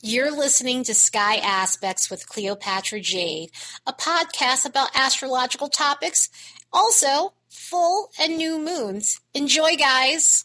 You're 0.00 0.30
listening 0.30 0.84
to 0.84 0.94
Sky 0.94 1.38
Aspects 1.38 2.08
with 2.08 2.28
Cleopatra 2.28 3.00
Jade, 3.00 3.50
a 3.84 3.92
podcast 3.92 4.64
about 4.64 4.94
astrological 4.94 5.66
topics, 5.66 6.28
also 6.72 7.32
full 7.48 8.12
and 8.16 8.36
new 8.36 8.60
moons. 8.60 9.20
Enjoy, 9.34 9.74
guys. 9.74 10.44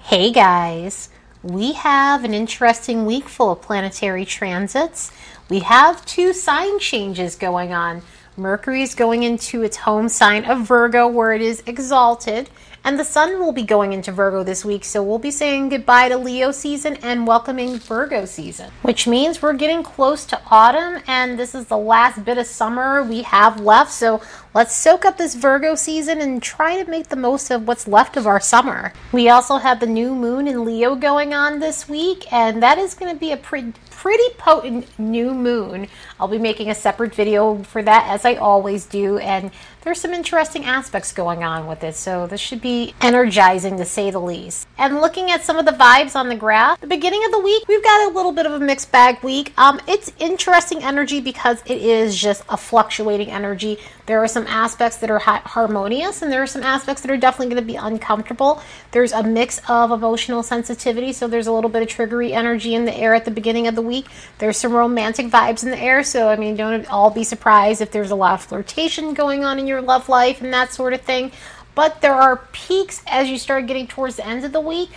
Hey, 0.00 0.32
guys. 0.32 1.10
We 1.44 1.74
have 1.74 2.24
an 2.24 2.34
interesting 2.34 3.06
week 3.06 3.28
full 3.28 3.52
of 3.52 3.62
planetary 3.62 4.24
transits. 4.24 5.12
We 5.48 5.60
have 5.60 6.04
two 6.04 6.32
sign 6.32 6.80
changes 6.80 7.36
going 7.36 7.72
on. 7.72 8.02
Mercury 8.36 8.82
is 8.82 8.96
going 8.96 9.22
into 9.22 9.62
its 9.62 9.76
home 9.76 10.08
sign 10.08 10.44
of 10.44 10.66
Virgo, 10.66 11.06
where 11.06 11.32
it 11.32 11.40
is 11.40 11.62
exalted, 11.68 12.50
and 12.86 13.00
the 13.00 13.04
sun 13.04 13.40
will 13.40 13.50
be 13.50 13.64
going 13.64 13.92
into 13.92 14.12
Virgo 14.12 14.44
this 14.44 14.64
week, 14.64 14.84
so 14.84 15.02
we'll 15.02 15.18
be 15.18 15.32
saying 15.32 15.70
goodbye 15.70 16.08
to 16.08 16.16
Leo 16.16 16.52
season 16.52 16.94
and 17.02 17.26
welcoming 17.26 17.80
Virgo 17.80 18.24
season, 18.24 18.70
which 18.82 19.08
means 19.08 19.42
we're 19.42 19.54
getting 19.54 19.82
close 19.82 20.24
to 20.24 20.40
autumn, 20.52 21.02
and 21.08 21.36
this 21.36 21.52
is 21.52 21.66
the 21.66 21.76
last 21.76 22.24
bit 22.24 22.38
of 22.38 22.46
summer 22.46 23.02
we 23.02 23.22
have 23.22 23.58
left. 23.58 23.90
So 23.90 24.22
let's 24.54 24.72
soak 24.72 25.04
up 25.04 25.18
this 25.18 25.34
Virgo 25.34 25.74
season 25.74 26.20
and 26.20 26.40
try 26.40 26.80
to 26.80 26.88
make 26.88 27.08
the 27.08 27.16
most 27.16 27.50
of 27.50 27.66
what's 27.66 27.88
left 27.88 28.16
of 28.16 28.24
our 28.24 28.38
summer. 28.38 28.92
We 29.10 29.28
also 29.28 29.56
have 29.56 29.80
the 29.80 29.86
new 29.86 30.14
moon 30.14 30.46
in 30.46 30.64
Leo 30.64 30.94
going 30.94 31.34
on 31.34 31.58
this 31.58 31.88
week, 31.88 32.32
and 32.32 32.62
that 32.62 32.78
is 32.78 32.94
going 32.94 33.12
to 33.12 33.18
be 33.18 33.32
a 33.32 33.36
pretty 33.36 33.72
pretty 33.90 34.34
potent 34.36 34.86
new 35.00 35.34
moon. 35.34 35.88
I'll 36.20 36.28
be 36.28 36.38
making 36.38 36.70
a 36.70 36.74
separate 36.74 37.14
video 37.14 37.62
for 37.64 37.82
that 37.82 38.06
as 38.08 38.24
I 38.24 38.34
always 38.34 38.84
do 38.86 39.18
and 39.18 39.50
there's 39.86 40.00
some 40.00 40.12
interesting 40.12 40.64
aspects 40.64 41.12
going 41.12 41.44
on 41.44 41.68
with 41.68 41.84
it. 41.84 41.94
So 41.94 42.26
this 42.26 42.40
should 42.40 42.60
be 42.60 42.92
energizing 43.00 43.76
to 43.76 43.84
say 43.84 44.10
the 44.10 44.18
least. 44.18 44.66
And 44.76 45.00
looking 45.00 45.30
at 45.30 45.44
some 45.44 45.58
of 45.58 45.64
the 45.64 45.70
vibes 45.70 46.16
on 46.16 46.28
the 46.28 46.34
graph, 46.34 46.80
the 46.80 46.88
beginning 46.88 47.24
of 47.24 47.30
the 47.30 47.38
week, 47.38 47.68
we've 47.68 47.84
got 47.84 48.10
a 48.10 48.14
little 48.14 48.32
bit 48.32 48.46
of 48.46 48.52
a 48.52 48.58
mixed 48.58 48.90
bag 48.90 49.22
week. 49.22 49.52
Um, 49.56 49.80
it's 49.86 50.10
interesting 50.18 50.82
energy 50.82 51.20
because 51.20 51.62
it 51.66 51.80
is 51.80 52.20
just 52.20 52.42
a 52.48 52.56
fluctuating 52.56 53.30
energy. 53.30 53.78
There 54.06 54.22
are 54.22 54.28
some 54.28 54.46
aspects 54.48 54.96
that 54.98 55.10
are 55.10 55.20
ha- 55.20 55.42
harmonious 55.44 56.20
and 56.20 56.32
there 56.32 56.42
are 56.42 56.48
some 56.48 56.64
aspects 56.64 57.02
that 57.02 57.10
are 57.10 57.16
definitely 57.16 57.54
going 57.54 57.64
to 57.64 57.72
be 57.72 57.76
uncomfortable. 57.76 58.60
There's 58.90 59.12
a 59.12 59.22
mix 59.22 59.60
of 59.68 59.92
emotional 59.92 60.42
sensitivity, 60.42 61.12
so 61.12 61.28
there's 61.28 61.46
a 61.46 61.52
little 61.52 61.70
bit 61.70 61.82
of 61.82 61.88
triggery 61.88 62.32
energy 62.32 62.74
in 62.74 62.86
the 62.86 62.94
air 62.94 63.14
at 63.14 63.24
the 63.24 63.30
beginning 63.30 63.68
of 63.68 63.76
the 63.76 63.82
week. 63.82 64.06
There's 64.38 64.56
some 64.56 64.72
romantic 64.72 65.26
vibes 65.26 65.62
in 65.62 65.70
the 65.70 65.78
air, 65.78 66.02
so 66.02 66.28
I 66.28 66.34
mean, 66.34 66.56
don't 66.56 66.86
all 66.90 67.10
be 67.10 67.22
surprised 67.22 67.80
if 67.80 67.92
there's 67.92 68.10
a 68.10 68.16
lot 68.16 68.34
of 68.34 68.42
flirtation 68.42 69.14
going 69.14 69.44
on 69.44 69.60
in 69.60 69.66
your 69.66 69.75
your 69.76 69.84
love 69.84 70.08
life 70.08 70.40
and 70.40 70.52
that 70.52 70.72
sort 70.72 70.92
of 70.92 71.02
thing. 71.02 71.30
But 71.74 72.00
there 72.00 72.14
are 72.14 72.38
peaks 72.52 73.02
as 73.06 73.28
you 73.28 73.38
start 73.38 73.66
getting 73.66 73.86
towards 73.86 74.16
the 74.16 74.26
end 74.26 74.44
of 74.44 74.52
the 74.52 74.60
week 74.60 74.90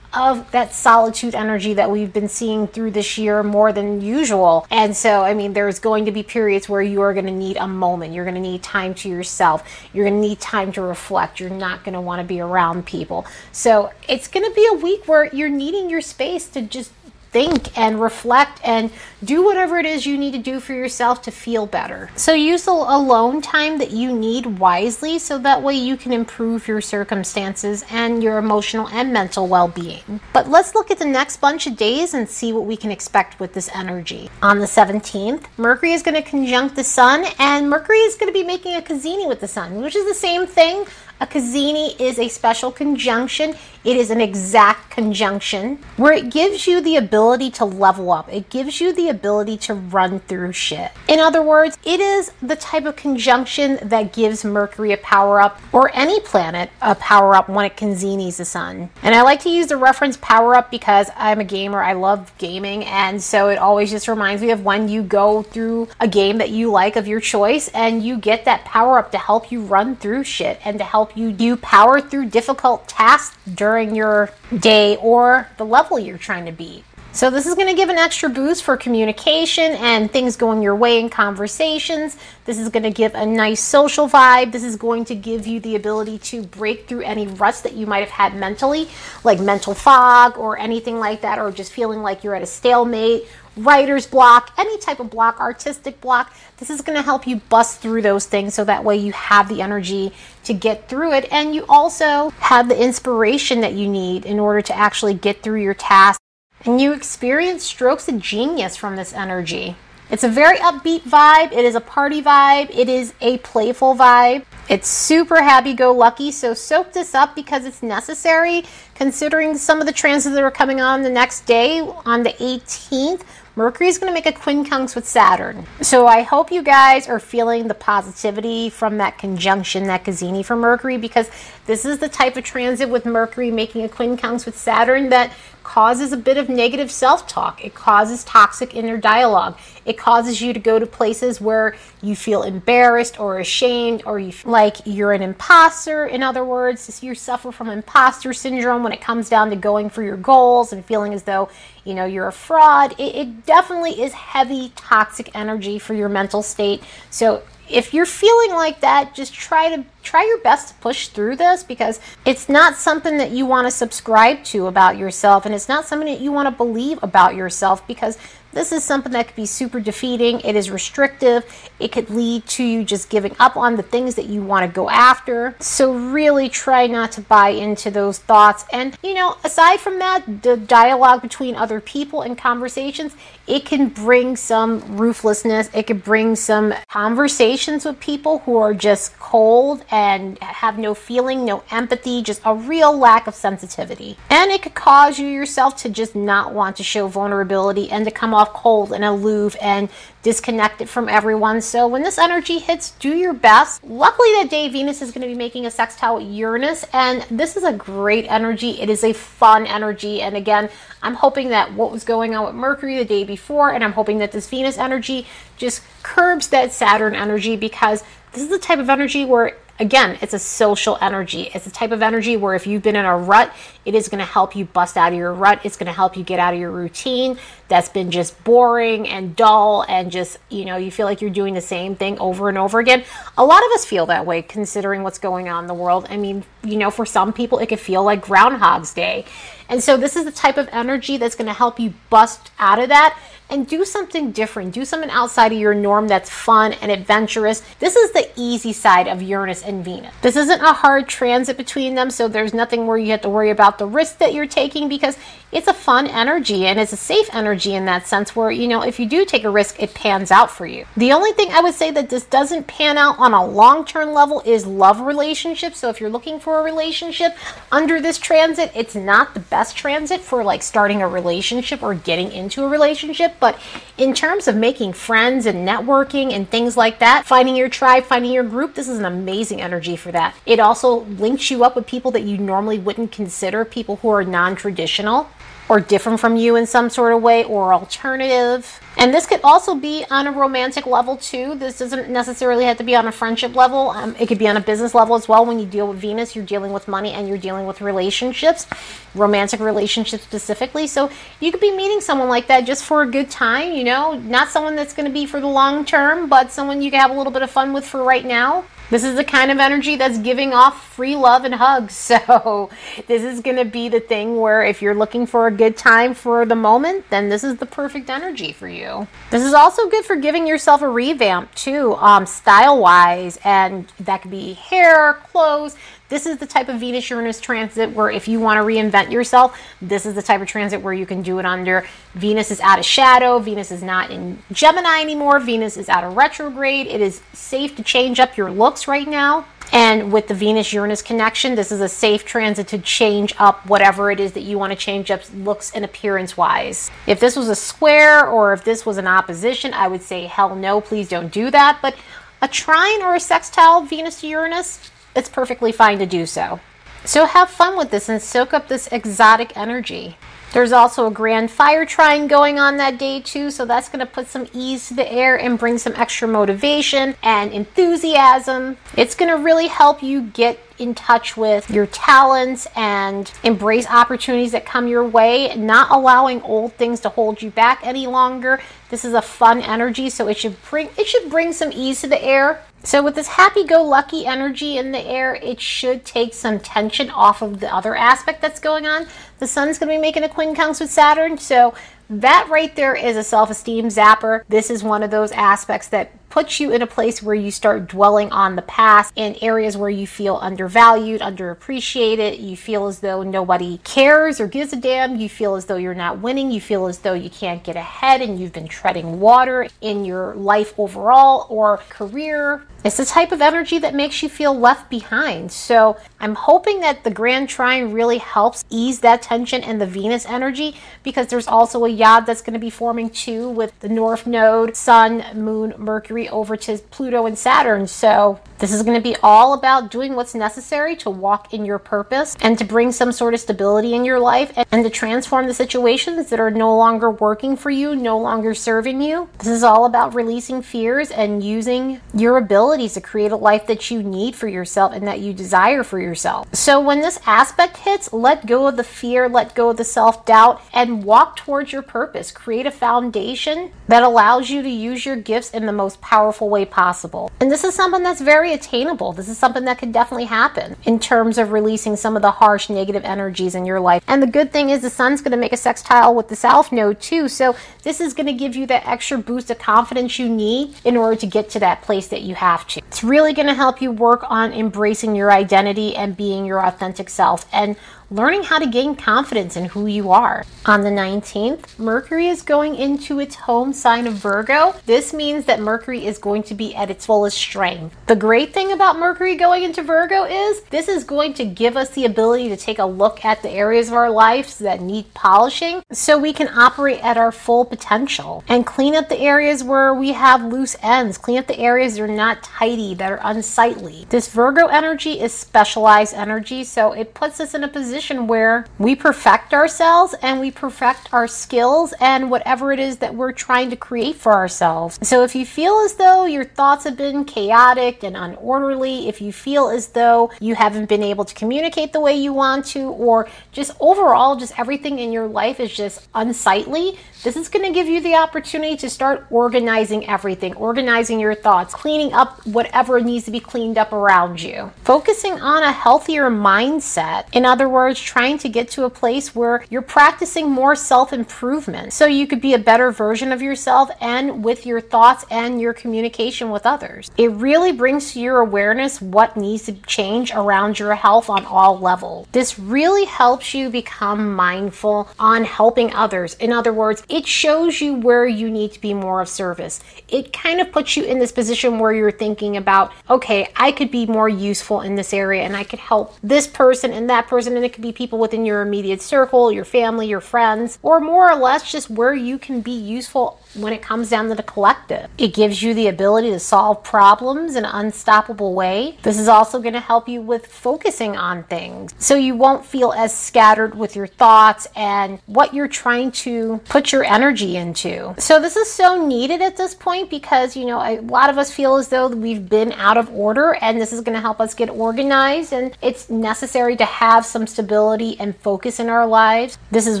of 0.14 0.50
that 0.52 0.72
solitude 0.72 1.34
energy 1.34 1.74
that 1.74 1.90
we've 1.90 2.12
been 2.12 2.28
seeing 2.28 2.66
through 2.66 2.92
this 2.92 3.18
year 3.18 3.42
more 3.42 3.72
than 3.72 4.00
usual. 4.00 4.64
And 4.70 4.96
so, 4.96 5.22
I 5.22 5.34
mean, 5.34 5.52
there's 5.52 5.80
going 5.80 6.06
to 6.06 6.12
be 6.12 6.22
periods 6.22 6.68
where 6.68 6.80
you 6.80 7.02
are 7.02 7.12
going 7.12 7.26
to 7.26 7.32
need 7.32 7.56
a 7.56 7.66
moment. 7.66 8.14
You're 8.14 8.24
going 8.24 8.36
to 8.36 8.40
need 8.40 8.62
time 8.62 8.94
to 8.94 9.08
yourself. 9.08 9.68
You're 9.92 10.08
going 10.08 10.22
to 10.22 10.28
need 10.28 10.40
time 10.40 10.72
to 10.72 10.82
reflect. 10.82 11.40
You're 11.40 11.50
not 11.50 11.84
going 11.84 11.94
to 11.94 12.00
want 12.00 12.20
to 12.20 12.26
be 12.26 12.40
around 12.40 12.86
people. 12.86 13.26
So, 13.52 13.90
it's 14.08 14.28
going 14.28 14.46
to 14.48 14.54
be 14.54 14.66
a 14.72 14.74
week 14.74 15.06
where 15.08 15.26
you're 15.34 15.50
needing 15.50 15.90
your 15.90 16.00
space 16.00 16.48
to 16.50 16.62
just 16.62 16.92
think 17.30 17.76
and 17.78 18.00
reflect 18.00 18.60
and 18.64 18.90
do 19.24 19.44
whatever 19.44 19.78
it 19.78 19.86
is 19.86 20.06
you 20.06 20.16
need 20.16 20.32
to 20.32 20.38
do 20.38 20.60
for 20.60 20.72
yourself 20.72 21.22
to 21.22 21.30
feel 21.30 21.66
better. 21.66 22.10
So 22.16 22.32
use 22.32 22.64
the 22.64 22.72
alone 22.72 23.42
time 23.42 23.78
that 23.78 23.90
you 23.90 24.12
need 24.12 24.58
wisely 24.58 25.18
so 25.18 25.38
that 25.38 25.62
way 25.62 25.74
you 25.74 25.96
can 25.96 26.12
improve 26.12 26.68
your 26.68 26.80
circumstances 26.80 27.84
and 27.90 28.22
your 28.22 28.38
emotional 28.38 28.88
and 28.88 29.12
mental 29.12 29.46
well 29.46 29.68
being. 29.68 30.20
But 30.32 30.48
let's 30.48 30.74
look 30.74 30.90
at 30.90 30.98
the 30.98 31.04
next 31.04 31.38
bunch 31.38 31.66
of 31.66 31.76
days 31.76 32.14
and 32.14 32.28
see 32.28 32.52
what 32.52 32.64
we 32.64 32.76
can 32.76 32.90
expect 32.90 33.40
with 33.40 33.52
this 33.52 33.70
energy. 33.74 34.30
On 34.42 34.58
the 34.58 34.66
17th, 34.66 35.44
Mercury 35.56 35.92
is 35.92 36.02
going 36.02 36.14
to 36.14 36.28
conjunct 36.28 36.76
the 36.76 36.84
Sun, 36.84 37.26
and 37.38 37.68
Mercury 37.68 37.98
is 37.98 38.16
going 38.16 38.32
to 38.32 38.38
be 38.38 38.44
making 38.44 38.76
a 38.76 38.80
cazimi 38.80 39.28
with 39.28 39.40
the 39.40 39.48
Sun, 39.48 39.82
which 39.82 39.96
is 39.96 40.06
the 40.06 40.14
same 40.14 40.46
thing 40.46 40.86
a 41.18 41.26
cazimi 41.26 41.98
is 41.98 42.18
a 42.18 42.28
special 42.28 42.70
conjunction. 42.70 43.54
It 43.86 43.96
is 43.96 44.10
an 44.10 44.20
exact 44.20 44.90
conjunction 44.90 45.78
where 45.96 46.12
it 46.12 46.28
gives 46.28 46.66
you 46.66 46.80
the 46.80 46.96
ability 46.96 47.52
to 47.52 47.64
level 47.64 48.10
up. 48.10 48.28
It 48.32 48.50
gives 48.50 48.80
you 48.80 48.92
the 48.92 49.10
ability 49.10 49.58
to 49.58 49.74
run 49.74 50.18
through 50.18 50.54
shit. 50.54 50.90
In 51.06 51.20
other 51.20 51.40
words, 51.40 51.78
it 51.84 52.00
is 52.00 52.32
the 52.42 52.56
type 52.56 52.84
of 52.84 52.96
conjunction 52.96 53.78
that 53.82 54.12
gives 54.12 54.44
Mercury 54.44 54.92
a 54.92 54.96
power 54.96 55.40
up 55.40 55.60
or 55.70 55.94
any 55.94 56.18
planet 56.18 56.68
a 56.82 56.96
power 56.96 57.36
up 57.36 57.48
when 57.48 57.64
it 57.64 57.76
cazimis 57.76 58.38
the 58.38 58.44
sun. 58.44 58.90
And 59.04 59.14
I 59.14 59.22
like 59.22 59.38
to 59.42 59.50
use 59.50 59.68
the 59.68 59.76
reference 59.76 60.16
power 60.16 60.56
up 60.56 60.68
because 60.68 61.08
I'm 61.14 61.38
a 61.38 61.44
gamer. 61.44 61.80
I 61.80 61.92
love 61.92 62.36
gaming. 62.38 62.84
And 62.86 63.22
so 63.22 63.50
it 63.50 63.58
always 63.58 63.92
just 63.92 64.08
reminds 64.08 64.42
me 64.42 64.50
of 64.50 64.64
when 64.64 64.88
you 64.88 65.04
go 65.04 65.42
through 65.42 65.86
a 66.00 66.08
game 66.08 66.38
that 66.38 66.50
you 66.50 66.72
like 66.72 66.96
of 66.96 67.06
your 67.06 67.20
choice 67.20 67.68
and 67.68 68.02
you 68.02 68.18
get 68.18 68.46
that 68.46 68.64
power 68.64 68.98
up 68.98 69.12
to 69.12 69.18
help 69.18 69.52
you 69.52 69.60
run 69.60 69.94
through 69.94 70.24
shit 70.24 70.58
and 70.64 70.76
to 70.78 70.84
help 70.84 71.16
you 71.16 71.30
do 71.30 71.56
power 71.56 72.00
through 72.00 72.30
difficult 72.30 72.88
tasks 72.88 73.36
during 73.54 73.75
your 73.80 74.30
day 74.58 74.96
or 74.96 75.48
the 75.56 75.64
level 75.64 75.98
you're 75.98 76.18
trying 76.18 76.46
to 76.46 76.52
be. 76.52 76.84
So, 77.16 77.30
this 77.30 77.46
is 77.46 77.54
going 77.54 77.68
to 77.68 77.74
give 77.74 77.88
an 77.88 77.96
extra 77.96 78.28
boost 78.28 78.62
for 78.62 78.76
communication 78.76 79.72
and 79.72 80.10
things 80.10 80.36
going 80.36 80.60
your 80.60 80.76
way 80.76 81.00
in 81.00 81.08
conversations. 81.08 82.18
This 82.44 82.58
is 82.58 82.68
going 82.68 82.82
to 82.82 82.90
give 82.90 83.14
a 83.14 83.24
nice 83.24 83.62
social 83.62 84.06
vibe. 84.06 84.52
This 84.52 84.62
is 84.62 84.76
going 84.76 85.06
to 85.06 85.14
give 85.14 85.46
you 85.46 85.58
the 85.58 85.76
ability 85.76 86.18
to 86.18 86.42
break 86.42 86.86
through 86.86 87.04
any 87.04 87.26
ruts 87.26 87.62
that 87.62 87.72
you 87.72 87.86
might 87.86 88.00
have 88.00 88.10
had 88.10 88.36
mentally, 88.36 88.90
like 89.24 89.40
mental 89.40 89.72
fog 89.72 90.36
or 90.36 90.58
anything 90.58 90.98
like 90.98 91.22
that, 91.22 91.38
or 91.38 91.50
just 91.50 91.72
feeling 91.72 92.02
like 92.02 92.22
you're 92.22 92.34
at 92.34 92.42
a 92.42 92.46
stalemate 92.46 93.24
writer's 93.56 94.06
block, 94.06 94.52
any 94.58 94.78
type 94.78 95.00
of 95.00 95.10
block, 95.10 95.40
artistic 95.40 96.00
block. 96.00 96.34
This 96.58 96.70
is 96.70 96.82
going 96.82 96.96
to 96.96 97.02
help 97.02 97.26
you 97.26 97.36
bust 97.36 97.80
through 97.80 98.02
those 98.02 98.26
things 98.26 98.54
so 98.54 98.64
that 98.64 98.84
way 98.84 98.96
you 98.96 99.12
have 99.12 99.48
the 99.48 99.62
energy 99.62 100.12
to 100.44 100.54
get 100.54 100.88
through 100.88 101.12
it 101.12 101.26
and 101.32 101.54
you 101.54 101.64
also 101.68 102.30
have 102.38 102.68
the 102.68 102.80
inspiration 102.80 103.60
that 103.60 103.74
you 103.74 103.88
need 103.88 104.26
in 104.26 104.38
order 104.38 104.60
to 104.62 104.76
actually 104.76 105.14
get 105.14 105.42
through 105.42 105.62
your 105.62 105.74
task. 105.74 106.20
And 106.64 106.80
you 106.80 106.92
experience 106.92 107.64
strokes 107.64 108.08
of 108.08 108.20
genius 108.20 108.76
from 108.76 108.96
this 108.96 109.12
energy. 109.12 109.76
It's 110.08 110.22
a 110.22 110.28
very 110.28 110.58
upbeat 110.58 111.00
vibe. 111.00 111.52
It 111.52 111.64
is 111.64 111.74
a 111.74 111.80
party 111.80 112.22
vibe. 112.22 112.70
It 112.70 112.88
is 112.88 113.12
a 113.20 113.38
playful 113.38 113.96
vibe. 113.96 114.44
It's 114.68 114.88
super 114.88 115.42
happy 115.42 115.74
go 115.74 115.92
lucky. 115.92 116.30
So 116.30 116.54
soak 116.54 116.92
this 116.92 117.14
up 117.14 117.34
because 117.34 117.64
it's 117.64 117.82
necessary 117.82 118.64
considering 118.94 119.56
some 119.56 119.80
of 119.80 119.86
the 119.86 119.92
transits 119.92 120.34
that 120.34 120.44
are 120.44 120.50
coming 120.50 120.80
on 120.80 121.02
the 121.02 121.10
next 121.10 121.44
day 121.46 121.80
on 121.80 122.22
the 122.22 122.30
18th 122.34 123.22
Mercury 123.58 123.88
is 123.88 123.96
going 123.96 124.10
to 124.10 124.14
make 124.14 124.26
a 124.26 124.38
quincunx 124.38 124.94
with 124.94 125.08
Saturn. 125.08 125.64
So 125.80 126.06
I 126.06 126.20
hope 126.20 126.52
you 126.52 126.62
guys 126.62 127.08
are 127.08 127.18
feeling 127.18 127.68
the 127.68 127.74
positivity 127.74 128.68
from 128.68 128.98
that 128.98 129.16
conjunction, 129.16 129.84
that 129.84 130.04
cazimi 130.04 130.44
for 130.44 130.56
Mercury, 130.56 130.98
because 130.98 131.30
this 131.64 131.86
is 131.86 131.98
the 131.98 132.08
type 132.10 132.36
of 132.36 132.44
transit 132.44 132.90
with 132.90 133.06
Mercury 133.06 133.50
making 133.50 133.82
a 133.82 133.88
quincunx 133.88 134.44
with 134.44 134.58
Saturn 134.58 135.08
that 135.08 135.32
causes 135.66 136.12
a 136.12 136.16
bit 136.16 136.36
of 136.36 136.48
negative 136.48 136.92
self 136.92 137.26
talk. 137.26 137.62
It 137.64 137.74
causes 137.74 138.22
toxic 138.22 138.72
inner 138.72 138.96
dialogue. 138.96 139.58
It 139.84 139.98
causes 139.98 140.40
you 140.40 140.52
to 140.52 140.60
go 140.60 140.78
to 140.78 140.86
places 140.86 141.40
where 141.40 141.74
you 142.00 142.14
feel 142.14 142.44
embarrassed 142.44 143.18
or 143.18 143.40
ashamed 143.40 144.04
or 144.06 144.20
you 144.20 144.32
like 144.44 144.76
you're 144.84 145.12
an 145.12 145.22
imposter. 145.22 146.06
In 146.06 146.22
other 146.22 146.44
words, 146.44 147.02
you 147.02 147.16
suffer 147.16 147.50
from 147.50 147.68
imposter 147.68 148.32
syndrome 148.32 148.84
when 148.84 148.92
it 148.92 149.00
comes 149.00 149.28
down 149.28 149.50
to 149.50 149.56
going 149.56 149.90
for 149.90 150.04
your 150.04 150.16
goals 150.16 150.72
and 150.72 150.84
feeling 150.84 151.12
as 151.12 151.24
though 151.24 151.48
you 151.84 151.94
know 151.94 152.04
you're 152.04 152.28
a 152.28 152.32
fraud. 152.32 152.92
It, 152.92 153.16
it 153.16 153.44
definitely 153.44 154.00
is 154.00 154.12
heavy 154.12 154.72
toxic 154.76 155.34
energy 155.34 155.80
for 155.80 155.94
your 155.94 156.08
mental 156.08 156.42
state. 156.42 156.84
So 157.10 157.42
if 157.68 157.92
you're 157.92 158.06
feeling 158.06 158.52
like 158.52 158.80
that, 158.80 159.14
just 159.14 159.34
try 159.34 159.74
to 159.74 159.84
try 160.02 160.24
your 160.24 160.38
best 160.38 160.68
to 160.68 160.74
push 160.74 161.08
through 161.08 161.36
this 161.36 161.64
because 161.64 162.00
it's 162.24 162.48
not 162.48 162.76
something 162.76 163.18
that 163.18 163.30
you 163.32 163.44
want 163.44 163.66
to 163.66 163.70
subscribe 163.70 164.42
to 164.44 164.66
about 164.66 164.96
yourself 164.96 165.44
and 165.44 165.54
it's 165.54 165.68
not 165.68 165.84
something 165.84 166.06
that 166.06 166.20
you 166.20 166.30
want 166.30 166.46
to 166.46 166.52
believe 166.52 167.02
about 167.02 167.34
yourself 167.34 167.84
because 167.88 168.16
this 168.56 168.72
is 168.72 168.82
something 168.82 169.12
that 169.12 169.26
could 169.26 169.36
be 169.36 169.44
super 169.44 169.80
defeating. 169.80 170.40
It 170.40 170.56
is 170.56 170.70
restrictive. 170.70 171.44
It 171.78 171.92
could 171.92 172.08
lead 172.08 172.46
to 172.46 172.64
you 172.64 172.84
just 172.84 173.10
giving 173.10 173.36
up 173.38 173.54
on 173.54 173.76
the 173.76 173.82
things 173.82 174.14
that 174.14 174.26
you 174.26 174.42
want 174.42 174.64
to 174.66 174.74
go 174.74 174.88
after. 174.88 175.54
So, 175.60 175.92
really 175.92 176.48
try 176.48 176.86
not 176.86 177.12
to 177.12 177.20
buy 177.20 177.50
into 177.50 177.90
those 177.90 178.18
thoughts. 178.18 178.64
And, 178.72 178.96
you 179.02 179.12
know, 179.12 179.36
aside 179.44 179.78
from 179.80 179.98
that, 179.98 180.42
the 180.42 180.56
dialogue 180.56 181.20
between 181.20 181.54
other 181.54 181.80
people 181.82 182.22
and 182.22 182.38
conversations, 182.38 183.14
it 183.46 183.66
can 183.66 183.88
bring 183.88 184.36
some 184.36 184.96
ruthlessness. 184.96 185.68
It 185.74 185.86
could 185.86 186.02
bring 186.02 186.34
some 186.34 186.72
conversations 186.88 187.84
with 187.84 188.00
people 188.00 188.38
who 188.38 188.56
are 188.56 188.72
just 188.72 189.18
cold 189.18 189.84
and 189.90 190.38
have 190.38 190.78
no 190.78 190.94
feeling, 190.94 191.44
no 191.44 191.62
empathy, 191.70 192.22
just 192.22 192.40
a 192.46 192.54
real 192.54 192.96
lack 192.96 193.26
of 193.26 193.34
sensitivity. 193.34 194.16
And 194.30 194.50
it 194.50 194.62
could 194.62 194.74
cause 194.74 195.18
you 195.18 195.26
yourself 195.26 195.76
to 195.78 195.90
just 195.90 196.16
not 196.16 196.54
want 196.54 196.76
to 196.76 196.82
show 196.82 197.06
vulnerability 197.06 197.90
and 197.90 198.06
to 198.06 198.10
come 198.10 198.32
off 198.32 198.45
cold 198.52 198.92
and 198.92 199.04
aloof 199.04 199.56
and 199.60 199.88
disconnected 200.22 200.88
from 200.88 201.08
everyone. 201.08 201.60
So 201.60 201.86
when 201.86 202.02
this 202.02 202.18
energy 202.18 202.58
hits, 202.58 202.90
do 202.92 203.14
your 203.14 203.32
best. 203.32 203.84
Luckily, 203.84 204.28
that 204.34 204.50
day 204.50 204.68
Venus 204.68 205.02
is 205.02 205.12
going 205.12 205.22
to 205.22 205.28
be 205.28 205.34
making 205.34 205.66
a 205.66 205.70
sextile 205.70 206.16
with 206.16 206.26
Uranus, 206.28 206.84
and 206.92 207.22
this 207.30 207.56
is 207.56 207.64
a 207.64 207.72
great 207.72 208.26
energy. 208.30 208.80
It 208.80 208.90
is 208.90 209.04
a 209.04 209.12
fun 209.12 209.66
energy. 209.66 210.20
And 210.22 210.36
again, 210.36 210.68
I'm 211.02 211.14
hoping 211.14 211.50
that 211.50 211.72
what 211.74 211.92
was 211.92 212.04
going 212.04 212.34
on 212.34 212.46
with 212.46 212.54
Mercury 212.54 212.96
the 212.96 213.04
day 213.04 213.24
before, 213.24 213.72
and 213.72 213.84
I'm 213.84 213.92
hoping 213.92 214.18
that 214.18 214.32
this 214.32 214.48
Venus 214.48 214.78
energy 214.78 215.26
just 215.56 215.82
curbs 216.02 216.48
that 216.48 216.72
Saturn 216.72 217.14
energy 217.14 217.56
because 217.56 218.02
this 218.32 218.42
is 218.42 218.48
the 218.48 218.58
type 218.58 218.78
of 218.78 218.90
energy 218.90 219.24
where 219.24 219.56
again, 219.78 220.18
it's 220.20 220.34
a 220.34 220.38
social 220.38 220.98
energy. 221.00 221.50
It's 221.54 221.66
a 221.66 221.70
type 221.70 221.92
of 221.92 222.02
energy 222.02 222.36
where 222.36 222.54
if 222.54 222.66
you've 222.66 222.82
been 222.82 222.96
in 222.96 223.04
a 223.04 223.16
rut, 223.16 223.52
it 223.84 223.94
is 223.94 224.08
going 224.08 224.18
to 224.18 224.24
help 224.24 224.56
you 224.56 224.64
bust 224.64 224.96
out 224.96 225.12
of 225.12 225.18
your 225.18 225.32
rut. 225.32 225.60
It's 225.64 225.76
going 225.76 225.86
to 225.86 225.92
help 225.92 226.16
you 226.16 226.24
get 226.24 226.38
out 226.38 226.54
of 226.54 226.60
your 226.60 226.70
routine 226.70 227.38
that's 227.68 227.88
been 227.88 228.10
just 228.10 228.42
boring 228.44 229.08
and 229.08 229.34
dull 229.34 229.84
and 229.88 230.10
just, 230.10 230.38
you 230.50 230.64
know, 230.64 230.76
you 230.76 230.90
feel 230.90 231.06
like 231.06 231.20
you're 231.20 231.30
doing 231.30 231.54
the 231.54 231.60
same 231.60 231.96
thing 231.96 232.18
over 232.18 232.48
and 232.48 232.56
over 232.56 232.78
again. 232.78 233.04
A 233.36 233.44
lot 233.44 233.64
of 233.64 233.72
us 233.72 233.84
feel 233.84 234.06
that 234.06 234.24
way 234.26 234.42
considering 234.42 235.02
what's 235.02 235.18
going 235.18 235.48
on 235.48 235.64
in 235.64 235.68
the 235.68 235.74
world. 235.74 236.06
I 236.08 236.16
mean, 236.16 236.44
you 236.62 236.76
know, 236.76 236.90
for 236.90 237.06
some 237.06 237.32
people, 237.32 237.58
it 237.58 237.68
could 237.68 237.80
feel 237.80 238.04
like 238.04 238.22
Groundhog's 238.22 238.94
Day. 238.94 239.24
And 239.68 239.82
so, 239.82 239.96
this 239.96 240.14
is 240.14 240.24
the 240.24 240.32
type 240.32 240.58
of 240.58 240.68
energy 240.70 241.16
that's 241.16 241.34
going 241.34 241.48
to 241.48 241.52
help 241.52 241.80
you 241.80 241.92
bust 242.08 242.52
out 242.58 242.78
of 242.78 242.88
that 242.90 243.18
and 243.48 243.66
do 243.66 243.84
something 243.84 244.32
different. 244.32 244.74
Do 244.74 244.84
something 244.84 245.10
outside 245.10 245.52
of 245.52 245.58
your 245.58 245.74
norm 245.74 246.08
that's 246.08 246.30
fun 246.30 246.72
and 246.74 246.90
adventurous. 246.90 247.62
This 247.78 247.96
is 247.96 248.12
the 248.12 248.28
easy 248.36 248.72
side 248.72 249.06
of 249.06 249.22
Uranus 249.22 249.62
and 249.62 249.84
Venus. 249.84 250.14
This 250.22 250.36
isn't 250.36 250.60
a 250.60 250.72
hard 250.72 251.08
transit 251.08 251.56
between 251.56 251.94
them, 251.94 252.10
so 252.10 252.28
there's 252.28 252.54
nothing 252.54 252.86
where 252.86 252.98
you 252.98 253.12
have 253.12 253.22
to 253.22 253.28
worry 253.28 253.50
about 253.50 253.78
the 253.78 253.86
risk 253.86 254.18
that 254.18 254.34
you're 254.34 254.46
taking 254.46 254.88
because 254.88 255.16
it's 255.52 255.68
a 255.68 255.74
fun 255.74 256.08
energy 256.08 256.66
and 256.66 256.78
it's 256.78 256.92
a 256.92 256.96
safe 256.96 257.32
energy 257.32 257.74
in 257.74 257.84
that 257.84 258.06
sense 258.06 258.34
where, 258.34 258.50
you 258.50 258.66
know, 258.66 258.82
if 258.82 258.98
you 258.98 259.06
do 259.06 259.24
take 259.24 259.44
a 259.44 259.50
risk, 259.50 259.80
it 259.80 259.94
pans 259.94 260.30
out 260.30 260.50
for 260.50 260.66
you. 260.66 260.84
The 260.96 261.12
only 261.12 261.32
thing 261.32 261.50
I 261.52 261.60
would 261.60 261.74
say 261.74 261.90
that 261.92 262.10
this 262.10 262.24
doesn't 262.24 262.66
pan 262.66 262.98
out 262.98 263.18
on 263.18 263.32
a 263.32 263.46
long 263.46 263.84
term 263.84 264.12
level 264.12 264.42
is 264.44 264.66
love 264.66 265.00
relationships. 265.00 265.78
So 265.78 265.88
if 265.88 266.00
you're 266.00 266.10
looking 266.10 266.40
for 266.40 266.58
a 266.58 266.62
relationship 266.62 267.36
under 267.70 268.00
this 268.00 268.18
transit, 268.18 268.72
it's 268.74 268.96
not 268.96 269.34
the 269.34 269.40
best 269.40 269.76
transit 269.76 270.20
for 270.20 270.42
like 270.42 270.62
starting 270.62 271.00
a 271.00 271.08
relationship 271.08 271.82
or 271.82 271.94
getting 271.94 272.32
into 272.32 272.64
a 272.64 272.68
relationship. 272.68 273.35
But 273.40 273.58
in 273.98 274.14
terms 274.14 274.48
of 274.48 274.56
making 274.56 274.92
friends 274.94 275.46
and 275.46 275.66
networking 275.66 276.32
and 276.32 276.48
things 276.48 276.76
like 276.76 276.98
that, 276.98 277.26
finding 277.26 277.56
your 277.56 277.68
tribe, 277.68 278.04
finding 278.04 278.32
your 278.32 278.44
group, 278.44 278.74
this 278.74 278.88
is 278.88 278.98
an 278.98 279.04
amazing 279.04 279.60
energy 279.60 279.96
for 279.96 280.12
that. 280.12 280.34
It 280.46 280.60
also 280.60 281.00
links 281.04 281.50
you 281.50 281.64
up 281.64 281.76
with 281.76 281.86
people 281.86 282.10
that 282.12 282.22
you 282.22 282.38
normally 282.38 282.78
wouldn't 282.78 283.12
consider 283.12 283.64
people 283.64 283.96
who 283.96 284.08
are 284.08 284.24
non 284.24 284.56
traditional 284.56 285.28
or 285.68 285.80
different 285.80 286.20
from 286.20 286.36
you 286.36 286.56
in 286.56 286.66
some 286.66 286.88
sort 286.88 287.12
of 287.12 287.22
way 287.22 287.44
or 287.44 287.74
alternative. 287.74 288.80
And 288.98 289.12
this 289.12 289.26
could 289.26 289.40
also 289.44 289.74
be 289.74 290.04
on 290.10 290.26
a 290.26 290.32
romantic 290.32 290.86
level 290.86 291.16
too. 291.16 291.54
This 291.56 291.78
doesn't 291.78 292.08
necessarily 292.08 292.64
have 292.64 292.78
to 292.78 292.84
be 292.84 292.96
on 292.96 293.06
a 293.06 293.12
friendship 293.12 293.54
level. 293.54 293.90
Um, 293.90 294.16
it 294.18 294.26
could 294.26 294.38
be 294.38 294.48
on 294.48 294.56
a 294.56 294.60
business 294.60 294.94
level 294.94 295.16
as 295.16 295.28
well. 295.28 295.44
When 295.44 295.58
you 295.58 295.66
deal 295.66 295.88
with 295.88 295.98
Venus, 295.98 296.34
you're 296.34 296.46
dealing 296.46 296.72
with 296.72 296.88
money 296.88 297.12
and 297.12 297.28
you're 297.28 297.36
dealing 297.36 297.66
with 297.66 297.80
relationships, 297.80 298.66
romantic 299.14 299.60
relationships 299.60 300.22
specifically. 300.22 300.86
So 300.86 301.10
you 301.40 301.50
could 301.50 301.60
be 301.60 301.76
meeting 301.76 302.00
someone 302.00 302.28
like 302.28 302.46
that 302.46 302.64
just 302.64 302.84
for 302.84 303.02
a 303.02 303.06
good 303.06 303.28
time, 303.28 303.72
you 303.72 303.84
know, 303.84 304.18
not 304.18 304.48
someone 304.48 304.76
that's 304.76 304.94
going 304.94 305.06
to 305.06 305.12
be 305.12 305.26
for 305.26 305.40
the 305.40 305.46
long 305.46 305.84
term, 305.84 306.28
but 306.28 306.50
someone 306.50 306.80
you 306.80 306.90
can 306.90 307.00
have 307.00 307.10
a 307.10 307.14
little 307.14 307.32
bit 307.32 307.42
of 307.42 307.50
fun 307.50 307.72
with 307.72 307.86
for 307.86 308.02
right 308.02 308.24
now. 308.24 308.64
This 308.88 309.02
is 309.02 309.16
the 309.16 309.24
kind 309.24 309.50
of 309.50 309.58
energy 309.58 309.96
that's 309.96 310.18
giving 310.18 310.52
off 310.54 310.94
free 310.94 311.16
love 311.16 311.44
and 311.44 311.54
hugs. 311.54 311.94
So, 312.16 312.70
this 313.08 313.22
is 313.22 313.40
going 313.40 313.56
to 313.56 313.64
be 313.64 313.88
the 313.88 313.98
thing 313.98 314.36
where 314.40 314.64
if 314.64 314.80
you're 314.80 314.94
looking 314.94 315.26
for 315.26 315.48
a 315.48 315.50
good 315.50 315.76
time 315.76 316.14
for 316.14 316.46
the 316.46 316.54
moment, 316.54 317.04
then 317.10 317.28
this 317.28 317.42
is 317.42 317.56
the 317.56 317.66
perfect 317.66 318.08
energy 318.08 318.52
for 318.52 318.68
you. 318.68 319.08
This 319.30 319.42
is 319.42 319.52
also 319.52 319.88
good 319.88 320.04
for 320.04 320.14
giving 320.14 320.46
yourself 320.46 320.82
a 320.82 320.88
revamp, 320.88 321.52
too, 321.54 321.94
um, 321.96 322.24
style 322.26 322.78
wise. 322.78 323.38
And 323.44 323.92
that 323.98 324.22
could 324.22 324.30
be 324.30 324.52
hair, 324.52 325.14
clothes. 325.14 325.76
This 326.08 326.24
is 326.26 326.36
the 326.38 326.46
type 326.46 326.68
of 326.68 326.78
Venus 326.78 327.10
Uranus 327.10 327.40
transit 327.40 327.90
where 327.90 328.10
if 328.10 328.28
you 328.28 328.38
want 328.38 328.58
to 328.58 328.62
reinvent 328.62 329.10
yourself, 329.10 329.58
this 329.82 330.06
is 330.06 330.14
the 330.14 330.22
type 330.22 330.40
of 330.40 330.46
transit 330.46 330.80
where 330.80 330.94
you 330.94 331.04
can 331.04 331.20
do 331.20 331.40
it 331.40 331.44
under. 331.44 331.84
Venus 332.14 332.52
is 332.52 332.60
out 332.60 332.78
of 332.78 332.84
shadow. 332.84 333.40
Venus 333.40 333.72
is 333.72 333.82
not 333.82 334.10
in 334.12 334.38
Gemini 334.52 335.00
anymore. 335.00 335.40
Venus 335.40 335.76
is 335.76 335.88
out 335.88 336.04
of 336.04 336.16
retrograde. 336.16 336.86
It 336.86 337.00
is 337.00 337.20
safe 337.32 337.74
to 337.76 337.82
change 337.82 338.20
up 338.20 338.36
your 338.36 338.52
looks 338.52 338.86
right 338.86 339.08
now. 339.08 339.46
And 339.72 340.12
with 340.12 340.28
the 340.28 340.34
Venus 340.34 340.72
Uranus 340.72 341.02
connection, 341.02 341.56
this 341.56 341.72
is 341.72 341.80
a 341.80 341.88
safe 341.88 342.24
transit 342.24 342.68
to 342.68 342.78
change 342.78 343.34
up 343.38 343.66
whatever 343.66 344.12
it 344.12 344.20
is 344.20 344.32
that 344.34 344.42
you 344.42 344.58
want 344.58 344.72
to 344.72 344.78
change 344.78 345.10
up 345.10 345.22
looks 345.34 345.72
and 345.72 345.84
appearance 345.84 346.36
wise. 346.36 346.88
If 347.08 347.18
this 347.18 347.34
was 347.34 347.48
a 347.48 347.56
square 347.56 348.28
or 348.28 348.52
if 348.52 348.62
this 348.62 348.86
was 348.86 348.96
an 348.96 349.08
opposition, 349.08 349.74
I 349.74 349.88
would 349.88 350.02
say 350.02 350.26
hell 350.26 350.54
no, 350.54 350.80
please 350.80 351.08
don't 351.08 351.32
do 351.32 351.50
that. 351.50 351.80
But 351.82 351.96
a 352.40 352.46
trine 352.46 353.02
or 353.02 353.16
a 353.16 353.20
sextile 353.20 353.82
Venus 353.82 354.22
Uranus, 354.22 354.90
it's 355.16 355.28
perfectly 355.28 355.72
fine 355.72 355.98
to 355.98 356.06
do 356.06 356.26
so. 356.26 356.60
So 357.04 357.24
have 357.24 357.50
fun 357.50 357.76
with 357.76 357.90
this 357.90 358.08
and 358.08 358.20
soak 358.20 358.52
up 358.52 358.68
this 358.68 358.88
exotic 358.88 359.56
energy. 359.56 360.16
There's 360.52 360.72
also 360.72 361.06
a 361.06 361.10
grand 361.10 361.50
fire 361.50 361.84
trine 361.84 362.28
going 362.28 362.58
on 362.58 362.78
that 362.78 362.98
day 362.98 363.20
too, 363.20 363.50
so 363.50 363.64
that's 363.64 363.88
going 363.88 364.00
to 364.00 364.06
put 364.06 364.26
some 364.26 364.46
ease 364.54 364.88
to 364.88 364.94
the 364.94 365.12
air 365.12 365.38
and 365.38 365.58
bring 365.58 365.76
some 365.76 365.92
extra 365.96 366.26
motivation 366.26 367.14
and 367.22 367.52
enthusiasm. 367.52 368.76
It's 368.96 369.14
going 369.14 369.30
to 369.30 369.42
really 369.42 369.66
help 369.66 370.02
you 370.02 370.22
get 370.22 370.58
in 370.78 370.94
touch 370.94 371.36
with 371.36 371.70
your 371.70 371.86
talents 371.86 372.66
and 372.74 373.30
embrace 373.42 373.86
opportunities 373.86 374.52
that 374.52 374.64
come 374.64 374.88
your 374.88 375.04
way, 375.04 375.54
not 375.56 375.90
allowing 375.90 376.40
old 376.42 376.72
things 376.74 377.00
to 377.00 377.08
hold 377.08 377.42
you 377.42 377.50
back 377.50 377.80
any 377.82 378.06
longer. 378.06 378.60
This 378.88 379.04
is 379.04 379.14
a 379.14 379.22
fun 379.22 379.60
energy, 379.60 380.10
so 380.10 380.28
it 380.28 380.36
should 380.38 380.56
bring 380.70 380.88
it 380.96 381.06
should 381.06 381.28
bring 381.28 381.52
some 381.52 381.70
ease 381.72 382.00
to 382.00 382.06
the 382.06 382.22
air. 382.22 382.62
So 382.82 383.02
with 383.02 383.16
this 383.16 383.26
happy-go-lucky 383.26 384.26
energy 384.26 384.78
in 384.78 384.92
the 384.92 385.00
air, 385.00 385.34
it 385.34 385.60
should 385.60 386.04
take 386.04 386.34
some 386.34 386.60
tension 386.60 387.10
off 387.10 387.42
of 387.42 387.58
the 387.58 387.74
other 387.74 387.96
aspect 387.96 388.40
that's 388.40 388.60
going 388.60 388.86
on. 388.86 389.06
The 389.40 389.46
sun's 389.46 389.78
going 389.78 389.90
to 389.90 389.96
be 389.96 390.00
making 390.00 390.22
a 390.22 390.28
quincunx 390.28 390.80
with 390.80 390.90
Saturn, 390.90 391.36
so 391.36 391.74
that 392.08 392.46
right 392.48 392.74
there 392.76 392.94
is 392.94 393.16
a 393.16 393.24
self 393.24 393.50
esteem 393.50 393.86
zapper. 393.86 394.44
This 394.48 394.70
is 394.70 394.84
one 394.84 395.02
of 395.02 395.10
those 395.10 395.32
aspects 395.32 395.88
that 395.88 396.12
puts 396.28 396.60
you 396.60 396.72
in 396.72 396.82
a 396.82 396.86
place 396.86 397.22
where 397.22 397.34
you 397.34 397.50
start 397.50 397.88
dwelling 397.88 398.30
on 398.30 398.56
the 398.56 398.62
past 398.62 399.12
in 399.16 399.36
areas 399.40 399.76
where 399.76 399.90
you 399.90 400.06
feel 400.06 400.36
undervalued, 400.36 401.20
underappreciated. 401.20 402.42
You 402.42 402.56
feel 402.56 402.86
as 402.86 403.00
though 403.00 403.22
nobody 403.22 403.78
cares 403.78 404.40
or 404.40 404.46
gives 404.46 404.72
a 404.72 404.76
damn. 404.76 405.16
You 405.16 405.28
feel 405.28 405.54
as 405.54 405.66
though 405.66 405.76
you're 405.76 405.94
not 405.94 406.18
winning. 406.18 406.50
You 406.50 406.60
feel 406.60 406.86
as 406.86 406.98
though 406.98 407.14
you 407.14 407.30
can't 407.30 407.62
get 407.62 407.76
ahead 407.76 408.20
and 408.20 408.38
you've 408.38 408.52
been 408.52 408.68
treading 408.68 409.20
water 409.20 409.68
in 409.80 410.04
your 410.04 410.34
life 410.34 410.74
overall 410.78 411.46
or 411.48 411.78
career. 411.88 412.66
It's 412.84 412.98
the 412.98 413.04
type 413.04 413.32
of 413.32 413.40
energy 413.40 413.78
that 413.80 413.96
makes 413.96 414.22
you 414.22 414.28
feel 414.28 414.56
left 414.56 414.88
behind. 414.88 415.50
So 415.50 415.96
I'm 416.20 416.36
hoping 416.36 416.80
that 416.80 417.02
the 417.02 417.10
Grand 417.10 417.48
Trine 417.48 417.92
really 417.92 418.18
helps 418.18 418.64
ease 418.70 419.00
that 419.00 419.22
tension 419.22 419.64
and 419.64 419.80
the 419.80 419.86
Venus 419.86 420.24
energy 420.24 420.76
because 421.02 421.26
there's 421.26 421.48
also 421.48 421.84
a 421.84 421.88
yod 421.88 422.26
that's 422.26 422.42
going 422.42 422.52
to 422.52 422.60
be 422.60 422.70
forming 422.70 423.10
too 423.10 423.48
with 423.50 423.76
the 423.80 423.88
North 423.88 424.24
Node, 424.26 424.76
Sun, 424.76 425.24
Moon, 425.34 425.74
Mercury 425.76 426.25
over 426.28 426.56
to 426.56 426.78
Pluto 426.78 427.26
and 427.26 427.38
Saturn. 427.38 427.86
So 427.86 428.40
this 428.58 428.72
is 428.72 428.82
going 428.82 428.96
to 428.96 429.02
be 429.02 429.16
all 429.22 429.52
about 429.52 429.90
doing 429.90 430.14
what's 430.14 430.34
necessary 430.34 430.96
to 430.96 431.10
walk 431.10 431.52
in 431.52 431.64
your 431.64 431.78
purpose 431.78 432.36
and 432.40 432.58
to 432.58 432.64
bring 432.64 432.90
some 432.90 433.12
sort 433.12 433.34
of 433.34 433.40
stability 433.40 433.94
in 433.94 434.04
your 434.04 434.18
life 434.18 434.52
and, 434.72 434.86
to 434.86 434.90
transform 434.90 435.46
the 435.46 435.54
situations 435.54 436.30
that 436.30 436.38
are 436.38 436.50
no 436.50 436.76
longer 436.76 437.10
working 437.10 437.56
for 437.56 437.70
you, 437.70 437.96
no 437.96 438.18
longer 438.18 438.54
serving 438.54 439.00
you. 439.02 439.28
This 439.38 439.48
is 439.48 439.62
all 439.62 439.84
about 439.84 440.14
releasing 440.14 440.62
fears 440.62 441.10
and 441.10 441.42
using 441.42 442.00
your 442.14 442.36
abilities 442.36 442.94
to 442.94 443.00
create 443.00 443.32
a 443.32 443.36
life 443.36 443.66
that 443.66 443.90
you 443.90 444.02
need 444.02 444.36
for 444.36 444.48
yourself 444.48 444.92
and 444.92 445.06
that 445.08 445.20
you 445.20 445.32
desire 445.32 445.82
for 445.82 445.98
yourself. 445.98 446.46
So 446.54 446.80
when 446.80 447.00
this 447.00 447.18
aspect 447.26 447.78
hits, 447.78 448.12
let 448.12 448.46
go 448.46 448.66
of 448.68 448.76
the 448.76 448.84
fear, 448.84 449.28
let 449.28 449.54
go 449.54 449.70
of 449.70 449.76
the 449.76 449.84
self 449.84 450.24
doubt, 450.24 450.62
and 450.72 451.04
walk 451.04 451.36
towards 451.36 451.72
your 451.72 451.82
purpose. 451.82 452.30
Create 452.30 452.66
a 452.66 452.70
foundation 452.70 453.72
that 453.88 454.02
allows 454.02 454.50
you 454.50 454.62
to 454.62 454.68
use 454.68 455.04
your 455.04 455.16
gifts 455.16 455.50
in 455.50 455.66
the 455.66 455.72
most 455.72 456.00
powerful 456.00 456.48
way 456.48 456.64
possible. 456.64 457.30
And 457.40 457.50
this 457.50 457.64
is 457.64 457.74
something 457.74 458.02
that's 458.02 458.20
very 458.20 458.45
attainable. 458.52 459.12
This 459.12 459.28
is 459.28 459.38
something 459.38 459.64
that 459.64 459.78
could 459.78 459.92
definitely 459.92 460.24
happen 460.26 460.76
in 460.84 460.98
terms 460.98 461.38
of 461.38 461.52
releasing 461.52 461.96
some 461.96 462.16
of 462.16 462.22
the 462.22 462.30
harsh 462.30 462.68
negative 462.68 463.04
energies 463.04 463.54
in 463.54 463.66
your 463.66 463.80
life. 463.80 464.02
And 464.06 464.22
the 464.22 464.26
good 464.26 464.52
thing 464.52 464.70
is 464.70 464.82
the 464.82 464.90
sun's 464.90 465.20
going 465.20 465.32
to 465.32 465.36
make 465.36 465.52
a 465.52 465.56
sextile 465.56 466.14
with 466.14 466.28
the 466.28 466.36
south 466.36 466.72
node 466.72 467.00
too. 467.00 467.28
So 467.28 467.56
this 467.82 468.00
is 468.00 468.14
going 468.14 468.26
to 468.26 468.32
give 468.32 468.56
you 468.56 468.66
that 468.66 468.86
extra 468.86 469.18
boost 469.18 469.50
of 469.50 469.58
confidence 469.58 470.18
you 470.18 470.28
need 470.28 470.74
in 470.84 470.96
order 470.96 471.16
to 471.16 471.26
get 471.26 471.50
to 471.50 471.60
that 471.60 471.82
place 471.82 472.08
that 472.08 472.22
you 472.22 472.34
have 472.34 472.66
to. 472.68 472.80
It's 472.88 473.04
really 473.04 473.32
going 473.32 473.48
to 473.48 473.54
help 473.54 473.80
you 473.80 473.90
work 473.90 474.24
on 474.30 474.52
embracing 474.52 475.14
your 475.14 475.32
identity 475.32 475.94
and 475.96 476.16
being 476.16 476.44
your 476.44 476.64
authentic 476.64 477.08
self. 477.08 477.46
And 477.52 477.76
learning 478.10 478.44
how 478.44 478.58
to 478.58 478.66
gain 478.66 478.94
confidence 478.94 479.56
in 479.56 479.64
who 479.64 479.86
you 479.86 480.10
are. 480.10 480.44
On 480.64 480.82
the 480.82 480.90
19th, 480.90 481.78
Mercury 481.78 482.28
is 482.28 482.42
going 482.42 482.76
into 482.76 483.18
its 483.18 483.34
home 483.34 483.72
sign 483.72 484.06
of 484.06 484.14
Virgo. 484.14 484.74
This 484.86 485.12
means 485.12 485.44
that 485.46 485.60
Mercury 485.60 486.06
is 486.06 486.18
going 486.18 486.42
to 486.44 486.54
be 486.54 486.74
at 486.74 486.90
its 486.90 487.06
fullest 487.06 487.36
strength. 487.36 487.96
The 488.06 488.16
great 488.16 488.52
thing 488.52 488.72
about 488.72 488.98
Mercury 488.98 489.34
going 489.34 489.64
into 489.64 489.82
Virgo 489.82 490.24
is 490.24 490.62
this 490.70 490.88
is 490.88 491.04
going 491.04 491.34
to 491.34 491.44
give 491.44 491.76
us 491.76 491.90
the 491.90 492.04
ability 492.04 492.48
to 492.48 492.56
take 492.56 492.78
a 492.78 492.84
look 492.84 493.24
at 493.24 493.42
the 493.42 493.50
areas 493.50 493.88
of 493.88 493.94
our 493.94 494.10
lives 494.10 494.58
that 494.58 494.80
need 494.80 495.12
polishing 495.14 495.82
so 495.90 496.18
we 496.18 496.32
can 496.32 496.48
operate 496.48 497.00
at 497.02 497.16
our 497.16 497.32
full 497.32 497.64
potential 497.64 498.44
and 498.48 498.66
clean 498.66 498.94
up 498.94 499.08
the 499.08 499.18
areas 499.18 499.64
where 499.64 499.94
we 499.94 500.12
have 500.12 500.44
loose 500.44 500.76
ends, 500.82 501.18
clean 501.18 501.38
up 501.38 501.46
the 501.46 501.58
areas 501.58 501.96
that 501.96 502.02
are 502.02 502.08
not 502.08 502.42
tidy, 502.42 502.94
that 502.94 503.10
are 503.10 503.20
unsightly. 503.22 504.06
This 504.10 504.28
Virgo 504.28 504.66
energy 504.66 505.20
is 505.20 505.32
specialized 505.32 506.14
energy, 506.14 506.62
so 506.62 506.92
it 506.92 507.14
puts 507.14 507.40
us 507.40 507.54
in 507.54 507.64
a 507.64 507.68
position 507.68 507.95
where 507.96 508.66
we 508.78 508.94
perfect 508.94 509.54
ourselves 509.54 510.14
and 510.20 510.38
we 510.38 510.50
perfect 510.50 511.08
our 511.14 511.26
skills 511.26 511.94
and 511.98 512.30
whatever 512.30 512.70
it 512.70 512.78
is 512.78 512.98
that 512.98 513.14
we're 513.14 513.32
trying 513.32 513.70
to 513.70 513.76
create 513.76 514.16
for 514.16 514.32
ourselves. 514.32 514.98
So 515.02 515.24
if 515.24 515.34
you 515.34 515.46
feel 515.46 515.80
as 515.80 515.94
though 515.94 516.26
your 516.26 516.44
thoughts 516.44 516.84
have 516.84 516.98
been 516.98 517.24
chaotic 517.24 518.04
and 518.04 518.14
unorderly, 518.14 519.08
if 519.08 519.22
you 519.22 519.32
feel 519.32 519.70
as 519.70 519.88
though 519.88 520.30
you 520.40 520.54
haven't 520.54 520.90
been 520.90 521.02
able 521.02 521.24
to 521.24 521.34
communicate 521.34 521.94
the 521.94 522.00
way 522.00 522.14
you 522.14 522.34
want 522.34 522.66
to, 522.66 522.90
or 522.90 523.28
just 523.50 523.72
overall, 523.80 524.36
just 524.36 524.58
everything 524.58 524.98
in 524.98 525.10
your 525.10 525.26
life 525.26 525.58
is 525.58 525.74
just 525.74 526.06
unsightly, 526.14 526.98
this 527.22 527.34
is 527.34 527.48
going 527.48 527.64
to 527.64 527.72
give 527.72 527.88
you 527.88 528.02
the 528.02 528.14
opportunity 528.14 528.76
to 528.76 528.90
start 528.90 529.26
organizing 529.30 530.06
everything, 530.06 530.54
organizing 530.56 531.18
your 531.18 531.34
thoughts, 531.34 531.72
cleaning 531.74 532.12
up 532.12 532.46
whatever 532.46 533.00
needs 533.00 533.24
to 533.24 533.30
be 533.30 533.40
cleaned 533.40 533.78
up 533.78 533.92
around 533.92 534.42
you. 534.42 534.70
Focusing 534.84 535.40
on 535.40 535.62
a 535.62 535.72
healthier 535.72 536.30
mindset. 536.30 537.24
In 537.32 537.46
other 537.46 537.68
words, 537.68 537.85
trying 537.94 538.38
to 538.38 538.48
get 538.48 538.70
to 538.70 538.84
a 538.84 538.90
place 538.90 539.34
where 539.34 539.64
you're 539.70 539.82
practicing 539.82 540.50
more 540.50 540.74
self 540.74 541.12
improvement 541.12 541.92
so 541.92 542.06
you 542.06 542.26
could 542.26 542.40
be 542.40 542.54
a 542.54 542.58
better 542.58 542.90
version 542.90 543.32
of 543.32 543.42
yourself 543.42 543.90
and 544.00 544.44
with 544.44 544.66
your 544.66 544.80
thoughts 544.80 545.24
and 545.30 545.60
your 545.60 545.72
communication 545.72 546.50
with 546.50 546.66
others. 546.66 547.10
It 547.16 547.30
really 547.32 547.72
brings 547.72 548.12
to 548.12 548.20
your 548.20 548.40
awareness 548.40 549.00
what 549.00 549.36
needs 549.36 549.64
to 549.64 549.72
change 549.72 550.32
around 550.32 550.78
your 550.78 550.94
health 550.94 551.28
on 551.28 551.44
all 551.44 551.78
levels. 551.78 552.26
This 552.32 552.58
really 552.58 553.04
helps 553.04 553.54
you 553.54 553.70
become 553.70 554.34
mindful 554.34 555.08
on 555.18 555.44
helping 555.44 555.92
others. 555.92 556.34
In 556.34 556.52
other 556.52 556.72
words, 556.72 557.02
it 557.08 557.26
shows 557.26 557.80
you 557.80 557.94
where 557.94 558.26
you 558.26 558.50
need 558.50 558.72
to 558.72 558.80
be 558.80 558.94
more 558.94 559.20
of 559.20 559.28
service. 559.28 559.80
It 560.08 560.32
kind 560.32 560.60
of 560.60 560.72
puts 560.72 560.96
you 560.96 561.04
in 561.04 561.18
this 561.18 561.32
position 561.32 561.78
where 561.78 561.92
you're 561.92 562.10
thinking 562.10 562.56
about, 562.56 562.92
okay, 563.08 563.48
I 563.56 563.72
could 563.72 563.90
be 563.90 564.06
more 564.06 564.28
useful 564.28 564.80
in 564.80 564.94
this 564.94 565.12
area 565.12 565.42
and 565.42 565.56
I 565.56 565.64
could 565.64 565.78
help 565.78 566.14
this 566.22 566.46
person 566.46 566.92
and 566.92 567.08
that 567.10 567.28
person. 567.28 567.56
And 567.56 567.64
it 567.64 567.75
could 567.76 567.82
be 567.82 567.92
people 567.92 568.18
within 568.18 568.46
your 568.46 568.62
immediate 568.62 569.02
circle, 569.02 569.52
your 569.52 569.64
family, 569.64 570.08
your 570.08 570.22
friends, 570.22 570.78
or 570.82 570.98
more 570.98 571.30
or 571.30 571.36
less 571.36 571.70
just 571.70 571.90
where 571.90 572.14
you 572.14 572.38
can 572.38 572.62
be 572.62 572.72
useful 572.72 573.38
when 573.54 573.72
it 573.72 573.82
comes 573.82 574.08
down 574.08 574.28
to 574.30 574.34
the 574.34 574.42
collective. 574.42 575.10
It 575.18 575.34
gives 575.34 575.62
you 575.62 575.74
the 575.74 575.88
ability 575.88 576.30
to 576.30 576.40
solve 576.40 576.82
problems 576.82 577.54
in 577.54 577.66
an 577.66 577.70
unstoppable 577.72 578.54
way. 578.54 578.96
This 579.02 579.18
is 579.18 579.28
also 579.28 579.60
going 579.60 579.74
to 579.74 579.80
help 579.80 580.08
you 580.08 580.22
with 580.22 580.46
focusing 580.46 581.16
on 581.16 581.44
things 581.44 581.94
so 581.98 582.14
you 582.14 582.34
won't 582.34 582.64
feel 582.64 582.92
as 582.92 583.16
scattered 583.16 583.74
with 583.74 583.94
your 583.94 584.06
thoughts 584.06 584.66
and 584.74 585.18
what 585.26 585.52
you're 585.52 585.68
trying 585.68 586.12
to 586.12 586.60
put 586.68 586.92
your 586.92 587.04
energy 587.04 587.56
into. 587.56 588.14
So, 588.18 588.40
this 588.40 588.56
is 588.56 588.70
so 588.70 589.06
needed 589.06 589.42
at 589.42 589.58
this 589.58 589.74
point 589.74 590.08
because, 590.08 590.56
you 590.56 590.64
know, 590.64 590.80
a 590.80 591.00
lot 591.02 591.28
of 591.28 591.36
us 591.36 591.52
feel 591.52 591.76
as 591.76 591.88
though 591.88 592.08
we've 592.08 592.48
been 592.48 592.72
out 592.72 592.96
of 592.96 593.10
order 593.10 593.58
and 593.60 593.78
this 593.78 593.92
is 593.92 594.00
going 594.00 594.14
to 594.14 594.20
help 594.20 594.40
us 594.40 594.54
get 594.54 594.70
organized 594.70 595.52
and 595.52 595.76
it's 595.82 596.08
necessary 596.08 596.76
to 596.76 596.86
have 596.86 597.26
some 597.26 597.46
stability 597.46 597.65
and 597.70 598.36
focus 598.36 598.78
in 598.78 598.88
our 598.88 599.06
lives. 599.06 599.58
This 599.70 599.86
is 599.86 600.00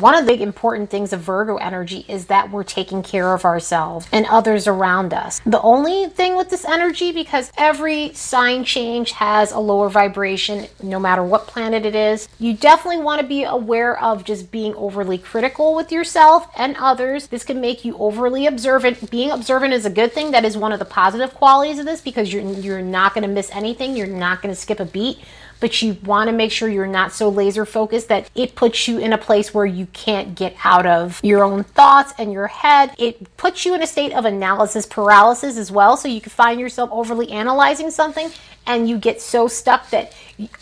one 0.00 0.14
of 0.14 0.24
the 0.24 0.32
big 0.32 0.40
important 0.40 0.90
things 0.90 1.12
of 1.12 1.20
Virgo 1.20 1.56
energy 1.56 2.04
is 2.08 2.26
that 2.26 2.50
we're 2.50 2.64
taking 2.64 3.02
care 3.02 3.34
of 3.34 3.44
ourselves 3.44 4.06
and 4.12 4.26
others 4.26 4.66
around 4.66 5.14
us. 5.14 5.40
The 5.46 5.60
only 5.60 6.06
thing 6.06 6.36
with 6.36 6.50
this 6.50 6.64
energy, 6.64 7.12
because 7.12 7.50
every 7.56 8.12
sign 8.14 8.64
change 8.64 9.12
has 9.12 9.52
a 9.52 9.58
lower 9.58 9.88
vibration, 9.88 10.66
no 10.82 10.98
matter 10.98 11.22
what 11.22 11.46
planet 11.46 11.86
it 11.86 11.94
is, 11.94 12.28
you 12.38 12.54
definitely 12.54 13.02
want 13.02 13.20
to 13.20 13.26
be 13.26 13.44
aware 13.44 14.00
of 14.02 14.24
just 14.24 14.50
being 14.50 14.74
overly 14.74 15.18
critical 15.18 15.74
with 15.74 15.92
yourself 15.92 16.48
and 16.56 16.76
others. 16.78 17.28
This 17.28 17.44
can 17.44 17.60
make 17.60 17.84
you 17.84 17.96
overly 17.96 18.46
observant. 18.46 19.10
Being 19.10 19.30
observant 19.30 19.72
is 19.72 19.86
a 19.86 19.90
good 19.90 20.12
thing. 20.12 20.30
That 20.30 20.44
is 20.44 20.56
one 20.56 20.72
of 20.72 20.78
the 20.78 20.84
positive 20.84 21.34
qualities 21.34 21.78
of 21.78 21.86
this 21.86 22.00
because 22.00 22.32
you're 22.32 22.42
you're 22.42 22.82
not 22.82 23.14
going 23.14 23.22
to 23.22 23.28
miss 23.28 23.50
anything. 23.50 23.96
You're 23.96 24.06
not 24.06 24.42
going 24.42 24.54
to 24.54 24.60
skip 24.60 24.80
a 24.80 24.84
beat 24.84 25.18
but 25.62 25.80
you 25.80 25.96
want 26.04 26.28
to 26.28 26.32
make 26.32 26.50
sure 26.50 26.68
you're 26.68 26.88
not 26.88 27.12
so 27.12 27.21
laser 27.28 27.64
focused 27.64 28.08
that 28.08 28.30
it 28.34 28.54
puts 28.54 28.88
you 28.88 28.98
in 28.98 29.12
a 29.12 29.18
place 29.18 29.52
where 29.52 29.66
you 29.66 29.86
can't 29.92 30.34
get 30.34 30.54
out 30.64 30.86
of 30.86 31.20
your 31.22 31.44
own 31.44 31.64
thoughts 31.64 32.12
and 32.18 32.32
your 32.32 32.46
head. 32.46 32.94
It 32.98 33.36
puts 33.36 33.64
you 33.64 33.74
in 33.74 33.82
a 33.82 33.86
state 33.86 34.12
of 34.12 34.24
analysis 34.24 34.86
paralysis 34.86 35.56
as 35.56 35.70
well. 35.70 35.96
So 35.96 36.08
you 36.08 36.20
can 36.20 36.30
find 36.30 36.60
yourself 36.60 36.90
overly 36.92 37.30
analyzing 37.30 37.90
something 37.90 38.30
and 38.66 38.88
you 38.88 38.98
get 38.98 39.20
so 39.20 39.48
stuck 39.48 39.90
that 39.90 40.12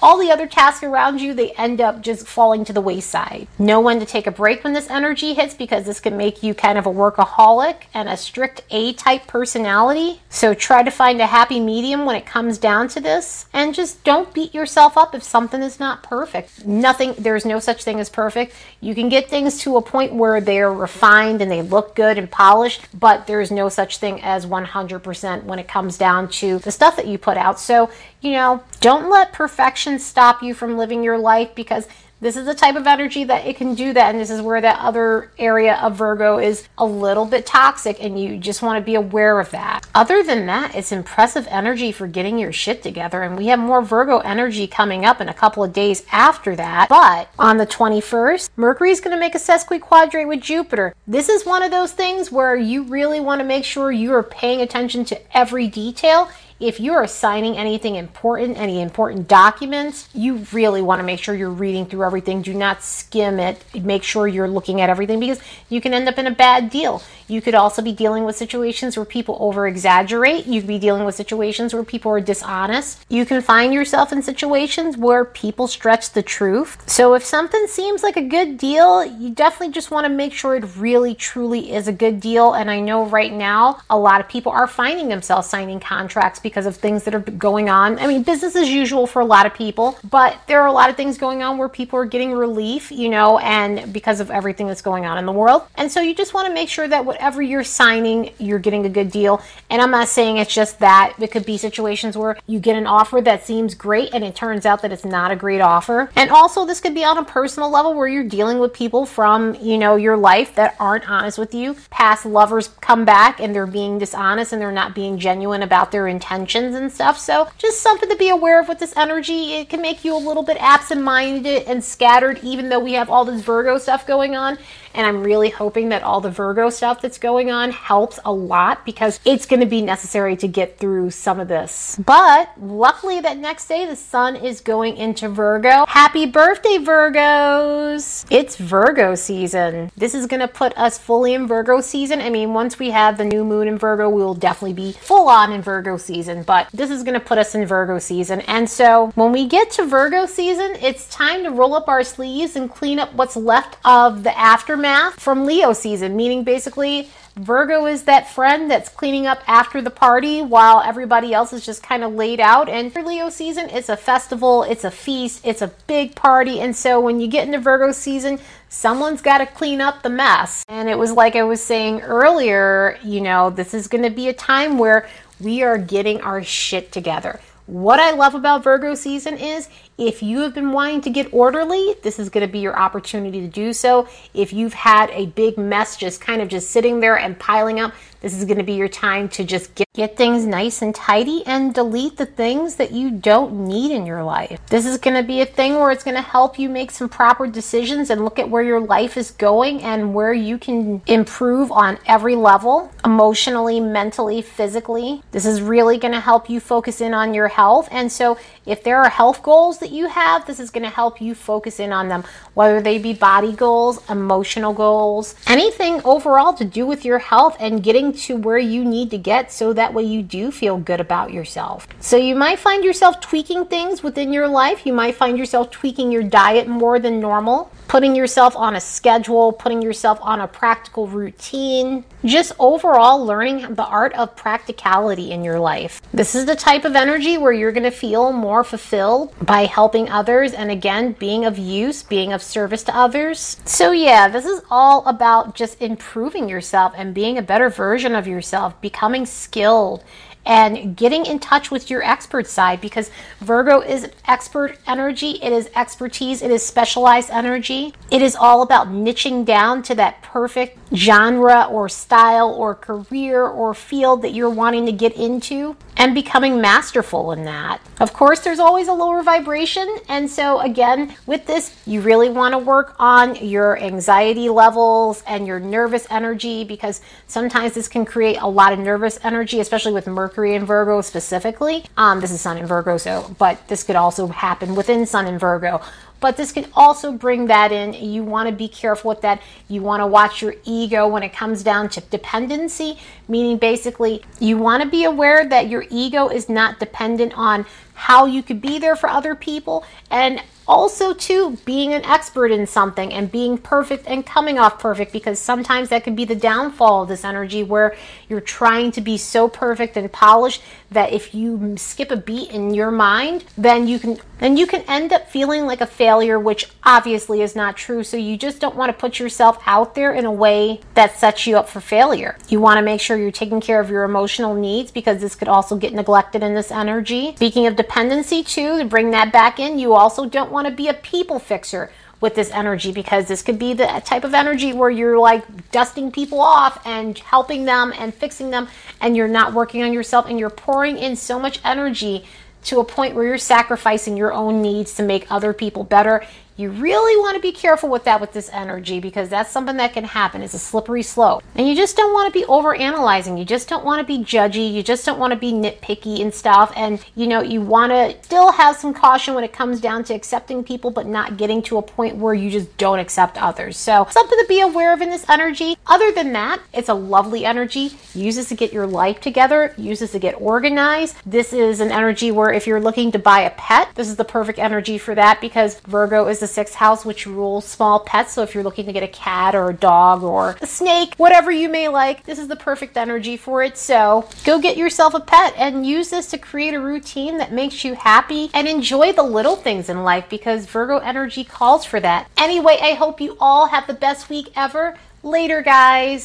all 0.02 0.18
the 0.18 0.30
other 0.30 0.46
tasks 0.46 0.82
around 0.82 1.20
you 1.20 1.32
they 1.34 1.52
end 1.52 1.80
up 1.80 2.00
just 2.00 2.26
falling 2.26 2.64
to 2.64 2.72
the 2.72 2.80
wayside. 2.80 3.46
Know 3.58 3.80
when 3.80 4.00
to 4.00 4.06
take 4.06 4.26
a 4.26 4.30
break 4.30 4.64
when 4.64 4.72
this 4.72 4.90
energy 4.90 5.34
hits 5.34 5.54
because 5.54 5.84
this 5.84 6.00
can 6.00 6.16
make 6.16 6.42
you 6.42 6.54
kind 6.54 6.78
of 6.78 6.86
a 6.86 6.90
workaholic 6.90 7.82
and 7.94 8.08
a 8.08 8.16
strict 8.16 8.62
a 8.70 8.92
type 8.94 9.26
personality. 9.26 10.20
So 10.28 10.54
try 10.54 10.82
to 10.82 10.90
find 10.90 11.20
a 11.20 11.26
happy 11.26 11.60
medium 11.60 12.04
when 12.04 12.16
it 12.16 12.26
comes 12.26 12.58
down 12.58 12.88
to 12.88 13.00
this 13.00 13.46
and 13.52 13.74
just 13.74 14.02
don't 14.04 14.32
beat 14.34 14.54
yourself 14.54 14.98
up 14.98 15.14
if 15.14 15.22
something 15.22 15.62
is 15.62 15.80
not 15.80 16.02
perfect. 16.02 16.66
Nothing 16.66 17.14
there's 17.18 17.44
no 17.44 17.58
such 17.58 17.84
thing 17.84 18.00
as 18.00 18.08
perfect. 18.08 18.54
You 18.80 18.94
can 18.94 19.08
get 19.08 19.28
things 19.28 19.58
to 19.58 19.76
a 19.76 19.82
point 19.82 20.14
where 20.14 20.40
they're 20.40 20.72
refined 20.72 21.40
and 21.40 21.50
they 21.50 21.62
look 21.62 21.94
good 21.94 22.18
and 22.18 22.30
polished 22.30 22.86
but 22.92 23.26
there's 23.26 23.50
no 23.50 23.68
such 23.68 23.98
thing 23.98 24.20
as 24.22 24.46
100% 24.46 25.44
when 25.44 25.58
it 25.58 25.68
comes 25.68 25.96
down 25.96 26.28
to 26.28 26.58
the 26.60 26.70
stuff 26.70 26.96
that 26.96 27.06
you 27.06 27.18
put 27.18 27.36
out. 27.36 27.58
So 27.60 27.89
you 28.20 28.32
know, 28.32 28.62
don't 28.80 29.10
let 29.10 29.32
perfection 29.32 29.98
stop 29.98 30.42
you 30.42 30.54
from 30.54 30.76
living 30.76 31.02
your 31.02 31.18
life 31.18 31.54
because 31.54 31.86
this 32.20 32.36
is 32.36 32.44
the 32.44 32.54
type 32.54 32.76
of 32.76 32.86
energy 32.86 33.24
that 33.24 33.46
it 33.46 33.56
can 33.56 33.74
do 33.74 33.94
that. 33.94 34.10
And 34.10 34.20
this 34.20 34.30
is 34.30 34.42
where 34.42 34.60
that 34.60 34.78
other 34.80 35.30
area 35.38 35.76
of 35.76 35.96
Virgo 35.96 36.38
is 36.38 36.68
a 36.76 36.84
little 36.84 37.24
bit 37.24 37.46
toxic, 37.46 38.02
and 38.02 38.20
you 38.20 38.36
just 38.36 38.60
want 38.62 38.78
to 38.78 38.84
be 38.84 38.94
aware 38.94 39.40
of 39.40 39.50
that. 39.50 39.86
Other 39.94 40.22
than 40.22 40.46
that, 40.46 40.74
it's 40.74 40.92
impressive 40.92 41.46
energy 41.48 41.92
for 41.92 42.06
getting 42.06 42.38
your 42.38 42.52
shit 42.52 42.82
together. 42.82 43.22
And 43.22 43.38
we 43.38 43.46
have 43.46 43.58
more 43.58 43.82
Virgo 43.82 44.18
energy 44.18 44.66
coming 44.66 45.04
up 45.04 45.20
in 45.20 45.30
a 45.30 45.34
couple 45.34 45.64
of 45.64 45.72
days 45.72 46.04
after 46.12 46.54
that. 46.56 46.88
But 46.90 47.30
on 47.38 47.56
the 47.56 47.66
21st, 47.66 48.50
Mercury 48.54 48.90
is 48.90 49.00
going 49.00 49.16
to 49.16 49.20
make 49.20 49.34
a 49.34 49.38
sesquiquadrate 49.38 50.28
with 50.28 50.42
Jupiter. 50.42 50.94
This 51.06 51.30
is 51.30 51.46
one 51.46 51.62
of 51.62 51.70
those 51.70 51.92
things 51.92 52.30
where 52.30 52.54
you 52.54 52.82
really 52.82 53.20
want 53.20 53.40
to 53.40 53.46
make 53.46 53.64
sure 53.64 53.90
you 53.90 54.12
are 54.12 54.22
paying 54.22 54.60
attention 54.60 55.06
to 55.06 55.36
every 55.36 55.68
detail 55.68 56.28
if 56.60 56.78
you're 56.78 57.06
signing 57.06 57.56
anything 57.56 57.96
important, 57.96 58.58
any 58.58 58.82
important 58.82 59.26
documents, 59.26 60.08
you 60.14 60.46
really 60.52 60.82
want 60.82 60.98
to 60.98 61.02
make 61.02 61.18
sure 61.18 61.34
you're 61.34 61.48
reading 61.50 61.86
through 61.86 62.04
everything. 62.04 62.42
Do 62.42 62.52
not 62.52 62.82
skim 62.82 63.40
it. 63.40 63.64
Make 63.74 64.02
sure 64.02 64.28
you're 64.28 64.46
looking 64.46 64.82
at 64.82 64.90
everything 64.90 65.18
because 65.18 65.40
you 65.70 65.80
can 65.80 65.94
end 65.94 66.06
up 66.06 66.18
in 66.18 66.26
a 66.26 66.30
bad 66.30 66.68
deal. 66.68 67.02
You 67.28 67.40
could 67.40 67.54
also 67.54 67.80
be 67.80 67.92
dealing 67.92 68.24
with 68.24 68.36
situations 68.36 68.96
where 68.96 69.06
people 69.06 69.38
over 69.40 69.66
exaggerate. 69.66 70.46
You 70.46 70.60
could 70.60 70.68
be 70.68 70.78
dealing 70.78 71.04
with 71.04 71.14
situations 71.14 71.72
where 71.72 71.84
people 71.84 72.12
are 72.12 72.20
dishonest. 72.20 73.06
You 73.08 73.24
can 73.24 73.40
find 73.40 73.72
yourself 73.72 74.12
in 74.12 74.20
situations 74.20 74.98
where 74.98 75.24
people 75.24 75.66
stretch 75.66 76.10
the 76.10 76.22
truth. 76.22 76.76
So 76.86 77.14
if 77.14 77.24
something 77.24 77.66
seems 77.68 78.02
like 78.02 78.16
a 78.16 78.22
good 78.22 78.58
deal, 78.58 79.04
you 79.04 79.30
definitely 79.30 79.72
just 79.72 79.90
want 79.90 80.04
to 80.04 80.12
make 80.12 80.34
sure 80.34 80.56
it 80.56 80.76
really 80.76 81.14
truly 81.14 81.72
is 81.72 81.88
a 81.88 81.92
good 81.92 82.20
deal. 82.20 82.52
And 82.52 82.70
I 82.70 82.80
know 82.80 83.06
right 83.06 83.32
now 83.32 83.80
a 83.88 83.98
lot 83.98 84.20
of 84.20 84.28
people 84.28 84.52
are 84.52 84.66
finding 84.66 85.08
themselves 85.08 85.48
signing 85.48 85.80
contracts 85.80 86.40
because 86.50 86.66
of 86.66 86.74
things 86.74 87.04
that 87.04 87.14
are 87.14 87.20
going 87.20 87.70
on. 87.70 87.96
I 88.00 88.08
mean, 88.08 88.24
business 88.24 88.56
as 88.56 88.68
usual 88.68 89.06
for 89.06 89.20
a 89.20 89.24
lot 89.24 89.46
of 89.46 89.54
people, 89.54 89.96
but 90.02 90.36
there 90.48 90.60
are 90.60 90.66
a 90.66 90.72
lot 90.72 90.90
of 90.90 90.96
things 90.96 91.16
going 91.16 91.44
on 91.44 91.58
where 91.58 91.68
people 91.68 91.96
are 92.00 92.04
getting 92.04 92.32
relief, 92.32 92.90
you 92.90 93.08
know, 93.08 93.38
and 93.38 93.92
because 93.92 94.18
of 94.18 94.32
everything 94.32 94.66
that's 94.66 94.82
going 94.82 95.06
on 95.06 95.16
in 95.16 95.26
the 95.26 95.32
world. 95.32 95.62
And 95.76 95.92
so 95.92 96.00
you 96.00 96.12
just 96.12 96.34
want 96.34 96.48
to 96.48 96.52
make 96.52 96.68
sure 96.68 96.88
that 96.88 97.04
whatever 97.04 97.40
you're 97.40 97.62
signing, 97.62 98.32
you're 98.38 98.58
getting 98.58 98.84
a 98.84 98.88
good 98.88 99.12
deal. 99.12 99.40
And 99.70 99.80
I'm 99.80 99.92
not 99.92 100.08
saying 100.08 100.38
it's 100.38 100.52
just 100.52 100.80
that. 100.80 101.14
It 101.20 101.30
could 101.30 101.46
be 101.46 101.56
situations 101.56 102.16
where 102.16 102.36
you 102.48 102.58
get 102.58 102.74
an 102.74 102.88
offer 102.88 103.20
that 103.20 103.46
seems 103.46 103.76
great 103.76 104.12
and 104.12 104.24
it 104.24 104.34
turns 104.34 104.66
out 104.66 104.82
that 104.82 104.90
it's 104.90 105.04
not 105.04 105.30
a 105.30 105.36
great 105.36 105.60
offer. 105.60 106.10
And 106.16 106.30
also, 106.30 106.66
this 106.66 106.80
could 106.80 106.96
be 106.96 107.04
on 107.04 107.16
a 107.16 107.24
personal 107.24 107.70
level 107.70 107.94
where 107.94 108.08
you're 108.08 108.24
dealing 108.24 108.58
with 108.58 108.72
people 108.72 109.06
from, 109.06 109.54
you 109.60 109.78
know, 109.78 109.94
your 109.94 110.16
life 110.16 110.56
that 110.56 110.74
aren't 110.80 111.08
honest 111.08 111.38
with 111.38 111.54
you. 111.54 111.76
Past 111.90 112.26
lovers 112.26 112.68
come 112.80 113.04
back 113.04 113.38
and 113.38 113.54
they're 113.54 113.68
being 113.68 113.98
dishonest 113.98 114.52
and 114.52 114.60
they're 114.60 114.72
not 114.72 114.96
being 114.96 115.16
genuine 115.16 115.62
about 115.62 115.92
their 115.92 116.08
intentions 116.08 116.39
intentions 116.40 116.74
and 116.74 116.90
stuff. 116.90 117.18
So 117.18 117.48
just 117.58 117.80
something 117.80 118.08
to 118.08 118.16
be 118.16 118.30
aware 118.30 118.60
of 118.60 118.68
with 118.68 118.78
this 118.78 118.96
energy. 118.96 119.54
It 119.54 119.68
can 119.68 119.80
make 119.80 120.04
you 120.04 120.14
a 120.14 120.18
little 120.18 120.42
bit 120.42 120.56
absent-minded 120.58 121.64
and 121.64 121.84
scattered, 121.84 122.40
even 122.42 122.68
though 122.68 122.80
we 122.80 122.94
have 122.94 123.10
all 123.10 123.24
this 123.24 123.42
Virgo 123.42 123.78
stuff 123.78 124.06
going 124.06 124.34
on. 124.34 124.58
And 124.94 125.06
I'm 125.06 125.22
really 125.22 125.50
hoping 125.50 125.90
that 125.90 126.02
all 126.02 126.20
the 126.20 126.30
Virgo 126.30 126.70
stuff 126.70 127.00
that's 127.00 127.18
going 127.18 127.50
on 127.50 127.70
helps 127.70 128.18
a 128.24 128.32
lot 128.32 128.84
because 128.84 129.20
it's 129.24 129.46
going 129.46 129.60
to 129.60 129.66
be 129.66 129.82
necessary 129.82 130.36
to 130.36 130.48
get 130.48 130.78
through 130.78 131.10
some 131.10 131.38
of 131.38 131.48
this. 131.48 131.98
But 132.04 132.50
luckily, 132.60 133.20
that 133.20 133.38
next 133.38 133.68
day, 133.68 133.86
the 133.86 133.96
sun 133.96 134.36
is 134.36 134.60
going 134.60 134.96
into 134.96 135.28
Virgo. 135.28 135.84
Happy 135.86 136.26
birthday, 136.26 136.78
Virgos! 136.78 138.26
It's 138.30 138.56
Virgo 138.56 139.14
season. 139.14 139.90
This 139.96 140.14
is 140.14 140.26
going 140.26 140.40
to 140.40 140.48
put 140.48 140.76
us 140.76 140.98
fully 140.98 141.34
in 141.34 141.46
Virgo 141.46 141.80
season. 141.80 142.20
I 142.20 142.30
mean, 142.30 142.52
once 142.52 142.78
we 142.78 142.90
have 142.90 143.16
the 143.16 143.24
new 143.24 143.44
moon 143.44 143.68
in 143.68 143.78
Virgo, 143.78 144.08
we 144.08 144.22
will 144.22 144.34
definitely 144.34 144.74
be 144.74 144.92
full 144.92 145.28
on 145.28 145.52
in 145.52 145.62
Virgo 145.62 145.96
season, 145.96 146.42
but 146.42 146.68
this 146.72 146.90
is 146.90 147.02
going 147.02 147.14
to 147.14 147.20
put 147.20 147.38
us 147.38 147.54
in 147.54 147.64
Virgo 147.64 147.98
season. 147.98 148.40
And 148.42 148.68
so 148.68 149.12
when 149.14 149.30
we 149.32 149.46
get 149.46 149.70
to 149.72 149.84
Virgo 149.84 150.26
season, 150.26 150.76
it's 150.80 151.08
time 151.08 151.44
to 151.44 151.50
roll 151.50 151.74
up 151.74 151.88
our 151.88 152.02
sleeves 152.02 152.56
and 152.56 152.70
clean 152.70 152.98
up 152.98 153.14
what's 153.14 153.36
left 153.36 153.76
of 153.84 154.24
the 154.24 154.36
aftermath 154.36 154.79
from 155.18 155.46
Leo 155.46 155.72
season, 155.72 156.16
meaning 156.16 156.44
basically 156.44 157.08
Virgo 157.36 157.86
is 157.86 158.04
that 158.04 158.28
friend 158.28 158.70
that's 158.70 158.88
cleaning 158.88 159.26
up 159.26 159.40
after 159.46 159.80
the 159.80 159.90
party 159.90 160.42
while 160.42 160.80
everybody 160.80 161.32
else 161.32 161.52
is 161.52 161.64
just 161.64 161.82
kind 161.82 162.02
of 162.02 162.12
laid 162.12 162.40
out. 162.40 162.68
And 162.68 162.92
for 162.92 163.02
Leo 163.02 163.30
season, 163.30 163.70
it's 163.70 163.88
a 163.88 163.96
festival, 163.96 164.64
it's 164.64 164.84
a 164.84 164.90
feast, 164.90 165.40
it's 165.44 165.62
a 165.62 165.68
big 165.86 166.14
party. 166.14 166.60
And 166.60 166.74
so 166.74 167.00
when 167.00 167.20
you 167.20 167.28
get 167.28 167.46
into 167.46 167.58
Virgo 167.58 167.92
season, 167.92 168.40
someone's 168.68 169.22
got 169.22 169.38
to 169.38 169.46
clean 169.46 169.80
up 169.80 170.02
the 170.02 170.10
mess. 170.10 170.64
And 170.68 170.88
it 170.88 170.98
was 170.98 171.12
like 171.12 171.36
I 171.36 171.44
was 171.44 171.62
saying 171.62 172.00
earlier, 172.02 172.98
you 173.02 173.20
know, 173.20 173.50
this 173.50 173.74
is 173.74 173.86
going 173.86 174.04
to 174.04 174.10
be 174.10 174.28
a 174.28 174.34
time 174.34 174.76
where 174.76 175.08
we 175.40 175.62
are 175.62 175.78
getting 175.78 176.20
our 176.20 176.42
shit 176.42 176.92
together. 176.92 177.40
What 177.66 178.00
I 178.00 178.10
love 178.10 178.34
about 178.34 178.64
Virgo 178.64 178.96
season 178.96 179.38
is 179.38 179.68
if 180.00 180.22
you 180.22 180.40
have 180.40 180.54
been 180.54 180.72
wanting 180.72 181.02
to 181.02 181.10
get 181.10 181.30
orderly, 181.30 181.94
this 182.02 182.18
is 182.18 182.30
going 182.30 182.44
to 182.44 182.50
be 182.50 182.58
your 182.58 182.76
opportunity 182.76 183.42
to 183.42 183.46
do 183.46 183.74
so. 183.74 184.08
If 184.32 184.50
you've 184.50 184.72
had 184.72 185.10
a 185.10 185.26
big 185.26 185.58
mess 185.58 185.94
just 185.98 186.22
kind 186.22 186.40
of 186.40 186.48
just 186.48 186.70
sitting 186.70 187.00
there 187.00 187.18
and 187.18 187.38
piling 187.38 187.78
up, 187.78 187.92
this 188.20 188.36
is 188.36 188.44
going 188.44 188.58
to 188.58 188.64
be 188.64 188.74
your 188.74 188.88
time 188.88 189.28
to 189.30 189.44
just 189.44 189.74
get, 189.74 189.88
get 189.94 190.16
things 190.16 190.44
nice 190.44 190.82
and 190.82 190.94
tidy 190.94 191.42
and 191.46 191.72
delete 191.72 192.18
the 192.18 192.26
things 192.26 192.76
that 192.76 192.92
you 192.92 193.10
don't 193.10 193.66
need 193.66 193.92
in 193.92 194.04
your 194.04 194.22
life. 194.22 194.60
This 194.68 194.84
is 194.84 194.98
going 194.98 195.16
to 195.16 195.22
be 195.22 195.40
a 195.40 195.46
thing 195.46 195.76
where 195.76 195.90
it's 195.90 196.04
going 196.04 196.16
to 196.16 196.22
help 196.22 196.58
you 196.58 196.68
make 196.68 196.90
some 196.90 197.08
proper 197.08 197.46
decisions 197.46 198.10
and 198.10 198.22
look 198.22 198.38
at 198.38 198.48
where 198.48 198.62
your 198.62 198.80
life 198.80 199.16
is 199.16 199.30
going 199.30 199.82
and 199.82 200.14
where 200.14 200.34
you 200.34 200.58
can 200.58 201.00
improve 201.06 201.72
on 201.72 201.98
every 202.06 202.36
level 202.36 202.92
emotionally, 203.04 203.80
mentally, 203.80 204.42
physically. 204.42 205.22
This 205.30 205.46
is 205.46 205.62
really 205.62 205.96
going 205.96 206.12
to 206.12 206.20
help 206.20 206.50
you 206.50 206.60
focus 206.60 207.00
in 207.00 207.14
on 207.14 207.32
your 207.32 207.48
health. 207.48 207.88
And 207.90 208.12
so, 208.12 208.38
if 208.66 208.84
there 208.84 209.02
are 209.02 209.08
health 209.08 209.42
goals 209.42 209.78
that 209.78 209.89
you 209.90 210.08
have, 210.08 210.46
this 210.46 210.60
is 210.60 210.70
going 210.70 210.84
to 210.84 210.90
help 210.90 211.20
you 211.20 211.34
focus 211.34 211.80
in 211.80 211.92
on 211.92 212.08
them, 212.08 212.24
whether 212.54 212.80
they 212.80 212.98
be 212.98 213.12
body 213.12 213.52
goals, 213.52 213.98
emotional 214.08 214.72
goals, 214.72 215.34
anything 215.46 216.00
overall 216.04 216.52
to 216.54 216.64
do 216.64 216.86
with 216.86 217.04
your 217.04 217.18
health 217.18 217.56
and 217.60 217.82
getting 217.82 218.12
to 218.12 218.36
where 218.36 218.58
you 218.58 218.84
need 218.84 219.10
to 219.10 219.18
get 219.18 219.52
so 219.52 219.72
that 219.72 219.92
way 219.94 220.02
you 220.02 220.22
do 220.22 220.50
feel 220.50 220.78
good 220.78 221.00
about 221.00 221.32
yourself. 221.32 221.86
So 222.00 222.16
you 222.16 222.34
might 222.34 222.58
find 222.58 222.84
yourself 222.84 223.20
tweaking 223.20 223.66
things 223.66 224.02
within 224.02 224.32
your 224.32 224.48
life. 224.48 224.86
You 224.86 224.92
might 224.92 225.14
find 225.14 225.38
yourself 225.38 225.70
tweaking 225.70 226.12
your 226.12 226.22
diet 226.22 226.68
more 226.68 226.98
than 226.98 227.20
normal, 227.20 227.70
putting 227.88 228.14
yourself 228.14 228.56
on 228.56 228.76
a 228.76 228.80
schedule, 228.80 229.52
putting 229.52 229.82
yourself 229.82 230.18
on 230.22 230.40
a 230.40 230.48
practical 230.48 231.06
routine, 231.08 232.04
just 232.24 232.52
overall 232.58 233.24
learning 233.24 233.74
the 233.74 233.84
art 233.84 234.12
of 234.14 234.36
practicality 234.36 235.32
in 235.32 235.42
your 235.42 235.58
life. 235.58 236.00
This 236.12 236.34
is 236.34 236.46
the 236.46 236.56
type 236.56 236.84
of 236.84 236.94
energy 236.94 237.38
where 237.38 237.52
you're 237.52 237.72
going 237.72 237.84
to 237.84 237.90
feel 237.90 238.32
more 238.32 238.64
fulfilled 238.64 239.34
by 239.44 239.66
helping 239.70 240.10
others 240.10 240.52
and 240.52 240.70
again 240.70 241.12
being 241.12 241.44
of 241.44 241.56
use, 241.58 242.02
being 242.02 242.32
of 242.32 242.42
service 242.42 242.82
to 242.84 242.96
others. 242.96 243.60
So 243.64 243.92
yeah, 243.92 244.28
this 244.28 244.44
is 244.44 244.62
all 244.70 245.06
about 245.06 245.54
just 245.54 245.80
improving 245.80 246.48
yourself 246.48 246.92
and 246.96 247.14
being 247.14 247.38
a 247.38 247.42
better 247.42 247.70
version 247.70 248.14
of 248.14 248.26
yourself, 248.26 248.78
becoming 248.80 249.24
skilled 249.24 250.04
and 250.46 250.96
getting 250.96 251.26
in 251.26 251.38
touch 251.38 251.70
with 251.70 251.90
your 251.90 252.02
expert 252.02 252.46
side 252.46 252.80
because 252.80 253.10
Virgo 253.40 253.80
is 253.80 254.10
expert 254.26 254.78
energy, 254.86 255.32
it 255.42 255.52
is 255.52 255.70
expertise, 255.76 256.42
it 256.42 256.50
is 256.50 256.62
specialized 256.62 257.30
energy. 257.30 257.92
It 258.10 258.22
is 258.22 258.36
all 258.36 258.62
about 258.62 258.88
niching 258.88 259.44
down 259.44 259.82
to 259.84 259.94
that 259.96 260.22
perfect 260.22 260.78
genre 260.94 261.64
or 261.70 261.88
style 261.88 262.50
or 262.50 262.74
career 262.74 263.46
or 263.46 263.74
field 263.74 264.22
that 264.22 264.32
you're 264.32 264.50
wanting 264.50 264.86
to 264.86 264.92
get 264.92 265.14
into 265.14 265.76
and 266.00 266.14
becoming 266.14 266.62
masterful 266.62 267.30
in 267.32 267.44
that. 267.44 267.78
Of 268.00 268.14
course, 268.14 268.40
there's 268.40 268.58
always 268.58 268.88
a 268.88 268.92
lower 268.94 269.22
vibration, 269.22 269.98
and 270.08 270.30
so 270.30 270.60
again, 270.60 271.14
with 271.26 271.46
this, 271.46 271.78
you 271.86 272.00
really 272.00 272.30
want 272.30 272.54
to 272.54 272.58
work 272.58 272.96
on 272.98 273.36
your 273.36 273.78
anxiety 273.78 274.48
levels 274.48 275.22
and 275.26 275.46
your 275.46 275.60
nervous 275.60 276.06
energy 276.08 276.64
because 276.64 277.02
sometimes 277.26 277.74
this 277.74 277.86
can 277.86 278.06
create 278.06 278.38
a 278.40 278.48
lot 278.48 278.72
of 278.72 278.78
nervous 278.78 279.18
energy, 279.22 279.60
especially 279.60 279.92
with 279.92 280.06
Mercury 280.06 280.54
and 280.54 280.66
Virgo 280.66 281.02
specifically. 281.02 281.84
Um, 281.98 282.20
this 282.20 282.30
is 282.30 282.40
Sun 282.40 282.56
in 282.56 282.64
Virgo, 282.64 282.96
so 282.96 283.36
but 283.38 283.68
this 283.68 283.82
could 283.82 283.96
also 283.96 284.26
happen 284.28 284.74
within 284.74 285.04
Sun 285.04 285.26
in 285.26 285.38
Virgo 285.38 285.82
but 286.20 286.36
this 286.36 286.52
can 286.52 286.66
also 286.74 287.12
bring 287.12 287.46
that 287.46 287.72
in. 287.72 287.94
You 287.94 288.22
want 288.22 288.48
to 288.48 288.54
be 288.54 288.68
careful 288.68 289.08
with 289.08 289.22
that. 289.22 289.42
You 289.68 289.82
want 289.82 290.00
to 290.00 290.06
watch 290.06 290.42
your 290.42 290.54
ego 290.64 291.08
when 291.08 291.22
it 291.22 291.32
comes 291.32 291.62
down 291.62 291.88
to 291.90 292.00
dependency, 292.02 292.98
meaning 293.26 293.56
basically 293.58 294.22
you 294.38 294.58
want 294.58 294.82
to 294.82 294.88
be 294.88 295.04
aware 295.04 295.48
that 295.48 295.68
your 295.68 295.84
ego 295.90 296.28
is 296.28 296.48
not 296.48 296.78
dependent 296.78 297.36
on 297.36 297.66
how 297.94 298.24
you 298.24 298.42
could 298.42 298.62
be 298.62 298.78
there 298.78 298.96
for 298.96 299.08
other 299.10 299.34
people 299.34 299.84
and 300.10 300.42
also 300.66 301.12
too 301.12 301.58
being 301.64 301.92
an 301.92 302.04
expert 302.04 302.50
in 302.50 302.66
something 302.66 303.12
and 303.12 303.30
being 303.30 303.58
perfect 303.58 304.04
and 304.06 304.24
coming 304.24 304.58
off 304.58 304.78
perfect 304.78 305.12
because 305.12 305.38
sometimes 305.38 305.88
that 305.88 306.04
can 306.04 306.14
be 306.14 306.24
the 306.24 306.34
downfall 306.34 307.02
of 307.02 307.08
this 307.08 307.24
energy 307.24 307.62
where 307.62 307.94
you're 308.28 308.40
trying 308.40 308.90
to 308.92 309.00
be 309.00 309.18
so 309.18 309.48
perfect 309.48 309.96
and 309.96 310.10
polished 310.12 310.62
that 310.90 311.12
if 311.12 311.34
you 311.34 311.76
skip 311.76 312.10
a 312.10 312.16
beat 312.16 312.50
in 312.50 312.74
your 312.74 312.90
mind 312.90 313.44
then 313.56 313.86
you 313.86 313.98
can 313.98 314.18
then 314.38 314.56
you 314.56 314.66
can 314.66 314.82
end 314.88 315.12
up 315.12 315.28
feeling 315.28 315.66
like 315.66 315.80
a 315.80 315.86
failure 315.86 316.38
which 316.38 316.70
obviously 316.82 317.42
is 317.42 317.54
not 317.54 317.76
true. 317.76 318.02
So 318.02 318.16
you 318.16 318.38
just 318.38 318.58
don't 318.58 318.74
want 318.74 318.90
to 318.90 318.98
put 318.98 319.18
yourself 319.18 319.62
out 319.66 319.94
there 319.94 320.14
in 320.14 320.24
a 320.24 320.32
way 320.32 320.80
that 320.94 321.18
sets 321.18 321.46
you 321.46 321.58
up 321.58 321.68
for 321.68 321.80
failure. 321.80 322.38
You 322.48 322.58
want 322.58 322.78
to 322.78 322.82
make 322.82 323.00
sure 323.00 323.18
you're 323.18 323.30
taking 323.30 323.60
care 323.60 323.80
of 323.80 323.90
your 323.90 324.04
emotional 324.04 324.54
needs 324.54 324.90
because 324.90 325.20
this 325.20 325.34
could 325.34 325.48
also 325.48 325.76
get 325.76 325.92
neglected 325.92 326.42
in 326.42 326.54
this 326.54 326.70
energy. 326.70 327.34
Speaking 327.36 327.66
of 327.66 327.76
dependency 327.76 328.42
too 328.42 328.78
to 328.78 328.84
bring 328.86 329.10
that 329.10 329.32
back 329.32 329.58
in 329.58 329.78
you 329.78 329.92
also 329.92 330.26
don't 330.26 330.50
want 330.50 330.66
to 330.66 330.72
be 330.72 330.88
a 330.88 330.94
people 330.94 331.38
fixer 331.38 331.92
with 332.20 332.34
this 332.34 332.50
energy 332.50 332.92
because 332.92 333.28
this 333.28 333.42
could 333.42 333.58
be 333.58 333.72
the 333.72 333.86
type 334.04 334.24
of 334.24 334.34
energy 334.34 334.72
where 334.72 334.90
you're 334.90 335.18
like 335.18 335.70
dusting 335.70 336.12
people 336.12 336.40
off 336.40 336.84
and 336.86 337.18
helping 337.18 337.64
them 337.64 337.92
and 337.98 338.14
fixing 338.14 338.50
them 338.50 338.68
and 339.00 339.16
you're 339.16 339.28
not 339.28 339.54
working 339.54 339.82
on 339.82 339.92
yourself 339.92 340.26
and 340.28 340.38
you're 340.38 340.50
pouring 340.50 340.98
in 340.98 341.16
so 341.16 341.38
much 341.38 341.60
energy 341.64 342.24
to 342.62 342.78
a 342.78 342.84
point 342.84 343.14
where 343.14 343.24
you're 343.24 343.38
sacrificing 343.38 344.16
your 344.16 344.32
own 344.32 344.60
needs 344.60 344.94
to 344.94 345.02
make 345.02 345.30
other 345.30 345.52
people 345.52 345.82
better 345.82 346.22
you 346.56 346.70
really 346.70 347.18
want 347.20 347.36
to 347.36 347.40
be 347.40 347.52
careful 347.52 347.88
with 347.88 348.04
that 348.04 348.20
with 348.20 348.32
this 348.32 348.50
energy 348.52 349.00
because 349.00 349.28
that's 349.28 349.50
something 349.50 349.76
that 349.78 349.92
can 349.92 350.04
happen. 350.04 350.42
It's 350.42 350.54
a 350.54 350.58
slippery 350.58 351.02
slope. 351.02 351.42
And 351.54 351.68
you 351.68 351.74
just 351.74 351.96
don't 351.96 352.12
want 352.12 352.32
to 352.32 352.38
be 352.38 352.44
over 352.46 352.74
analyzing. 352.74 353.38
You 353.38 353.44
just 353.44 353.68
don't 353.68 353.84
want 353.84 354.00
to 354.00 354.06
be 354.06 354.22
judgy. 354.22 354.72
You 354.72 354.82
just 354.82 355.06
don't 355.06 355.18
want 355.18 355.32
to 355.32 355.38
be 355.38 355.52
nitpicky 355.52 356.20
and 356.20 356.32
stuff. 356.34 356.72
And 356.76 357.04
you 357.14 357.26
know, 357.26 357.42
you 357.42 357.60
want 357.60 357.92
to 357.92 358.16
still 358.22 358.52
have 358.52 358.76
some 358.76 358.92
caution 358.92 359.34
when 359.34 359.44
it 359.44 359.52
comes 359.52 359.80
down 359.80 360.04
to 360.04 360.14
accepting 360.14 360.62
people, 360.62 360.90
but 360.90 361.06
not 361.06 361.36
getting 361.36 361.62
to 361.62 361.78
a 361.78 361.82
point 361.82 362.16
where 362.16 362.34
you 362.34 362.50
just 362.50 362.76
don't 362.76 362.98
accept 362.98 363.40
others. 363.40 363.76
So, 363.76 364.06
something 364.10 364.38
to 364.38 364.46
be 364.48 364.60
aware 364.60 364.92
of 364.92 365.00
in 365.00 365.10
this 365.10 365.24
energy. 365.28 365.76
Other 365.86 366.12
than 366.12 366.32
that, 366.32 366.60
it's 366.74 366.88
a 366.88 366.94
lovely 366.94 367.44
energy. 367.44 367.92
Use 368.14 368.36
this 368.36 368.48
to 368.48 368.54
get 368.54 368.72
your 368.72 368.86
life 368.86 369.20
together, 369.20 369.74
use 369.76 370.00
this 370.00 370.12
to 370.12 370.18
get 370.18 370.40
organized. 370.40 371.16
This 371.24 371.52
is 371.52 371.80
an 371.80 371.90
energy 371.90 372.30
where 372.30 372.52
if 372.52 372.66
you're 372.66 372.80
looking 372.80 373.12
to 373.12 373.18
buy 373.18 373.40
a 373.40 373.50
pet, 373.50 373.88
this 373.94 374.08
is 374.08 374.16
the 374.16 374.24
perfect 374.24 374.58
energy 374.58 374.98
for 374.98 375.14
that 375.14 375.40
because 375.40 375.80
Virgo 375.80 376.28
is 376.28 376.40
the 376.40 376.49
sixth 376.50 376.74
house, 376.74 377.04
which 377.04 377.26
rules 377.26 377.64
small 377.66 378.00
pets. 378.00 378.32
So 378.32 378.42
if 378.42 378.54
you're 378.54 378.64
looking 378.64 378.86
to 378.86 378.92
get 378.92 379.02
a 379.02 379.08
cat 379.08 379.54
or 379.54 379.70
a 379.70 379.74
dog 379.74 380.22
or 380.22 380.56
a 380.60 380.66
snake, 380.66 381.14
whatever 381.16 381.50
you 381.50 381.68
may 381.68 381.88
like, 381.88 382.24
this 382.24 382.38
is 382.38 382.48
the 382.48 382.56
perfect 382.56 382.96
energy 382.96 383.36
for 383.36 383.62
it. 383.62 383.78
So 383.78 384.28
go 384.44 384.60
get 384.60 384.76
yourself 384.76 385.14
a 385.14 385.20
pet 385.20 385.54
and 385.56 385.86
use 385.86 386.10
this 386.10 386.30
to 386.30 386.38
create 386.38 386.74
a 386.74 386.80
routine 386.80 387.38
that 387.38 387.52
makes 387.52 387.84
you 387.84 387.94
happy 387.94 388.50
and 388.52 388.68
enjoy 388.68 389.12
the 389.12 389.22
little 389.22 389.56
things 389.56 389.88
in 389.88 390.02
life 390.02 390.26
because 390.28 390.66
Virgo 390.66 390.98
energy 390.98 391.44
calls 391.44 391.84
for 391.84 392.00
that. 392.00 392.28
Anyway, 392.36 392.78
I 392.82 392.94
hope 392.94 393.20
you 393.20 393.36
all 393.40 393.66
have 393.66 393.86
the 393.86 393.94
best 393.94 394.28
week 394.28 394.50
ever. 394.56 394.96
Later, 395.22 395.60
guys. 395.60 396.18